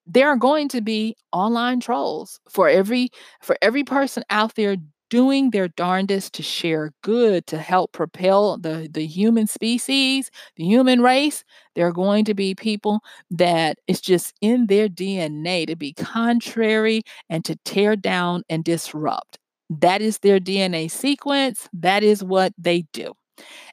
there 0.06 0.30
are 0.30 0.38
going 0.38 0.70
to 0.70 0.82
be 0.82 1.16
online 1.32 1.80
trolls 1.80 2.40
for 2.50 2.68
every 2.70 3.10
for 3.42 3.58
every 3.62 3.84
person 3.84 4.24
out 4.30 4.56
there 4.56 4.78
doing 5.10 5.52
their 5.52 5.68
darndest 5.68 6.34
to 6.34 6.44
share 6.44 6.94
good 7.02 7.48
to 7.48 7.58
help 7.58 7.92
propel 7.92 8.58
the, 8.58 8.88
the 8.92 9.06
human 9.06 9.48
species, 9.48 10.32
the 10.56 10.64
human 10.64 11.02
race, 11.02 11.44
there 11.76 11.88
are 11.88 11.92
going 11.92 12.26
to 12.26 12.34
be 12.34 12.56
people 12.56 13.02
that 13.32 13.78
it's 13.88 14.02
just 14.02 14.34
in 14.42 14.68
their 14.68 14.88
DNA 14.88 15.66
to 15.68 15.76
be 15.76 15.94
contrary 15.94 17.02
and 17.30 17.44
to 17.46 17.56
tear 17.66 17.96
down 17.96 18.44
and 18.50 18.64
disrupt. 18.64 19.40
That 19.70 20.02
is 20.02 20.20
their 20.20 20.40
DNA 20.40 20.90
sequence. 20.90 21.70
That 21.74 22.04
is 22.04 22.24
what 22.24 22.54
they 22.58 22.84
do. 22.94 23.14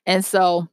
And 0.07 0.25
so, 0.25 0.68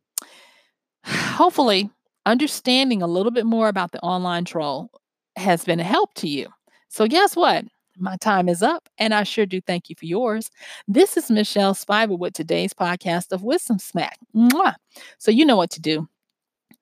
hopefully, 1.05 1.89
understanding 2.25 3.01
a 3.01 3.07
little 3.07 3.31
bit 3.31 3.45
more 3.45 3.67
about 3.67 3.91
the 3.91 3.99
online 4.01 4.45
troll 4.45 4.89
has 5.35 5.63
been 5.65 5.79
a 5.79 5.83
help 5.83 6.13
to 6.15 6.27
you. 6.27 6.47
So, 6.89 7.07
guess 7.07 7.35
what? 7.35 7.65
My 7.97 8.17
time 8.17 8.49
is 8.49 8.63
up, 8.63 8.89
and 8.97 9.13
I 9.13 9.23
sure 9.23 9.45
do 9.45 9.61
thank 9.61 9.89
you 9.89 9.95
for 9.95 10.05
yours. 10.05 10.49
This 10.87 11.15
is 11.15 11.29
Michelle 11.29 11.75
Spiva 11.75 12.17
with 12.17 12.33
today's 12.33 12.73
podcast 12.73 13.31
of 13.31 13.43
Wisdom 13.43 13.77
Smack. 13.77 14.17
Mwah. 14.35 14.75
So, 15.19 15.29
you 15.29 15.45
know 15.45 15.57
what 15.57 15.69
to 15.71 15.81
do. 15.81 16.07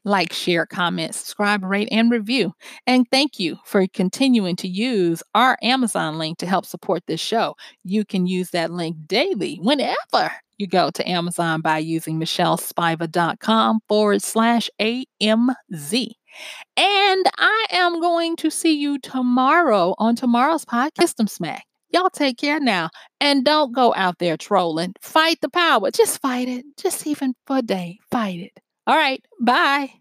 Like, 0.03 0.33
share, 0.33 0.65
comment, 0.65 1.13
subscribe, 1.13 1.63
rate, 1.63 1.89
and 1.91 2.09
review. 2.09 2.53
And 2.87 3.05
thank 3.11 3.39
you 3.39 3.57
for 3.65 3.85
continuing 3.87 4.55
to 4.57 4.67
use 4.67 5.21
our 5.35 5.57
Amazon 5.61 6.17
link 6.17 6.39
to 6.39 6.47
help 6.47 6.65
support 6.65 7.03
this 7.05 7.21
show. 7.21 7.55
You 7.83 8.03
can 8.05 8.25
use 8.25 8.49
that 8.51 8.71
link 8.71 8.95
daily 9.05 9.59
whenever 9.61 10.31
you 10.57 10.65
go 10.65 10.89
to 10.91 11.09
Amazon 11.09 11.61
by 11.61 11.79
using 11.79 12.19
michellespiva.com 12.19 13.81
forward 13.87 14.21
slash 14.21 14.69
AMZ. 14.79 16.15
And 16.77 17.25
I 17.37 17.65
am 17.71 17.99
going 17.99 18.35
to 18.37 18.49
see 18.49 18.73
you 18.73 18.99
tomorrow 18.99 19.95
on 19.97 20.15
tomorrow's 20.15 20.65
podcast, 20.65 21.01
System 21.01 21.27
Smack. 21.27 21.65
Y'all 21.93 22.09
take 22.09 22.37
care 22.37 22.59
now. 22.59 22.89
And 23.19 23.43
don't 23.43 23.73
go 23.73 23.93
out 23.95 24.17
there 24.19 24.37
trolling. 24.37 24.93
Fight 25.01 25.39
the 25.41 25.49
power. 25.49 25.91
Just 25.91 26.21
fight 26.21 26.47
it. 26.47 26.65
Just 26.77 27.05
even 27.05 27.33
for 27.45 27.57
a 27.57 27.61
day. 27.61 27.99
Fight 28.09 28.39
it. 28.39 28.59
All 28.87 28.95
right. 28.95 29.23
Bye. 29.41 30.00